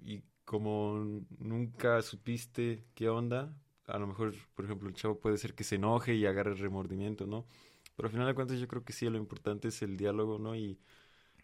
[0.01, 3.55] y como nunca supiste qué onda,
[3.89, 6.59] a lo mejor, por ejemplo, el chavo puede ser que se enoje y agarre el
[6.59, 7.47] remordimiento, ¿no?
[7.95, 10.57] Pero al final de cuentas yo creo que sí, lo importante es el diálogo, ¿no?
[10.57, 10.81] Y,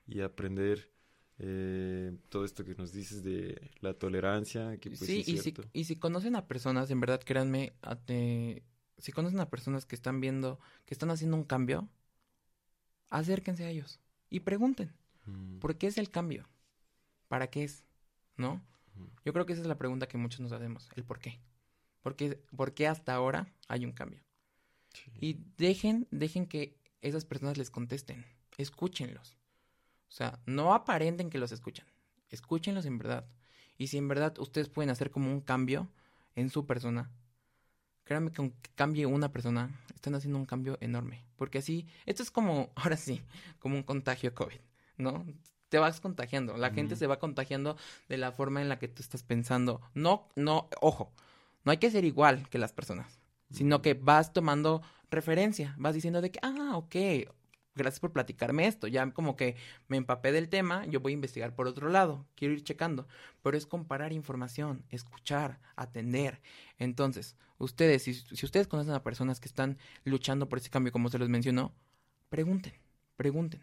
[0.06, 0.93] y aprender
[1.38, 4.76] eh, todo esto que nos dices de la tolerancia.
[4.78, 7.72] Que pues, sí, y, si, y si conocen a personas, en verdad, créanme,
[8.98, 11.88] si conocen a personas que están viendo, que están haciendo un cambio,
[13.10, 14.92] acérquense a ellos y pregunten,
[15.26, 15.58] mm.
[15.58, 16.48] ¿por qué es el cambio?
[17.28, 17.84] ¿Para qué es?
[18.36, 18.62] ¿No?
[19.24, 21.40] Yo creo que esa es la pregunta que muchos nos hacemos, el por qué.
[22.02, 24.22] Porque, porque hasta ahora hay un cambio.
[25.20, 28.24] Y dejen, dejen que esas personas les contesten.
[28.56, 29.36] Escúchenlos.
[30.14, 31.88] O sea, no aparenten que los escuchan.
[32.30, 33.26] Escúchenlos en verdad.
[33.76, 35.88] Y si en verdad ustedes pueden hacer como un cambio
[36.36, 37.10] en su persona,
[38.04, 41.24] créanme que aunque cambie una persona, están haciendo un cambio enorme.
[41.34, 43.22] Porque así, esto es como, ahora sí,
[43.58, 44.60] como un contagio COVID,
[44.98, 45.26] ¿no?
[45.68, 47.76] Te vas contagiando, la gente se va contagiando
[48.08, 49.80] de la forma en la que tú estás pensando.
[49.94, 51.12] No, no, ojo,
[51.64, 53.18] no hay que ser igual que las personas,
[53.50, 56.94] sino que vas tomando referencia, vas diciendo de que, ah, ok,
[57.74, 59.56] gracias por platicarme esto, ya como que
[59.88, 63.06] me empapé del tema, yo voy a investigar por otro lado, quiero ir checando,
[63.42, 66.40] pero es comparar información, escuchar, atender.
[66.78, 71.08] Entonces, ustedes, si, si ustedes conocen a personas que están luchando por ese cambio, como
[71.08, 71.72] se los mencionó,
[72.28, 72.74] pregunten,
[73.16, 73.62] pregunten.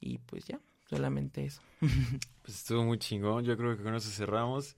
[0.00, 1.62] Y pues ya, solamente eso.
[2.42, 4.76] pues estuvo muy chingón, yo creo que con eso cerramos.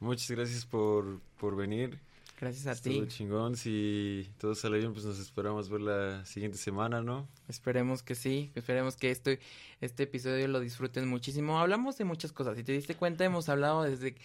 [0.00, 2.00] Muchas gracias por, por venir.
[2.42, 3.06] Gracias a Estuvo ti.
[3.06, 3.54] chingón.
[3.54, 7.28] Si todo sale bien, pues nos esperamos ver la siguiente semana, ¿no?
[7.46, 8.50] Esperemos que sí.
[8.56, 9.38] Esperemos que este,
[9.80, 11.60] este episodio lo disfruten muchísimo.
[11.60, 12.56] Hablamos de muchas cosas.
[12.56, 14.16] Si te diste cuenta, hemos hablado desde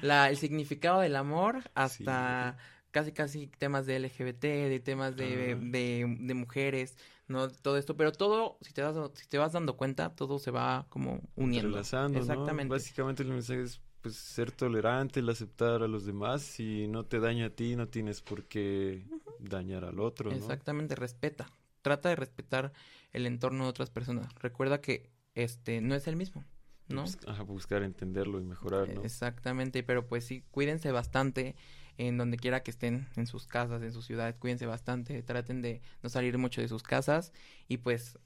[0.00, 2.56] la, el significado del amor hasta
[2.92, 6.96] casi, casi temas de LGBT, de temas de, de, mujeres,
[7.28, 7.50] ¿no?
[7.50, 7.94] Todo esto.
[7.94, 11.78] Pero todo, si te, vas, si te vas dando cuenta, todo se va como uniendo.
[11.78, 12.70] Exactamente.
[12.70, 17.18] Básicamente el mensaje es pues ser tolerante, el aceptar a los demás, si no te
[17.18, 19.04] daña a ti, no tienes por qué
[19.40, 20.30] dañar al otro.
[20.30, 20.36] ¿no?
[20.36, 21.50] Exactamente, respeta.
[21.82, 22.72] Trata de respetar
[23.12, 24.32] el entorno de otras personas.
[24.36, 26.44] Recuerda que este no es el mismo,
[26.86, 27.04] ¿no?
[27.46, 29.02] buscar entenderlo y mejorar, ¿no?
[29.02, 31.56] Exactamente, pero pues sí, cuídense bastante
[31.98, 35.82] en donde quiera que estén, en sus casas, en sus ciudades, cuídense bastante, traten de
[36.04, 37.32] no salir mucho de sus casas
[37.66, 38.20] y pues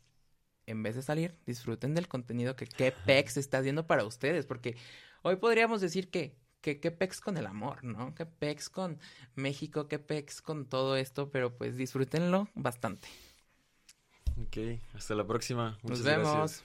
[0.66, 4.76] en vez de salir, disfruten del contenido que Kepex está haciendo para ustedes, porque
[5.22, 8.14] Hoy podríamos decir que, que, que pex con el amor, ¿no?
[8.14, 8.98] Que pex con
[9.34, 13.08] México, que pex con todo esto, pero pues disfrútenlo bastante.
[14.40, 15.78] Ok, hasta la próxima.
[15.82, 16.58] Muchas Nos vemos.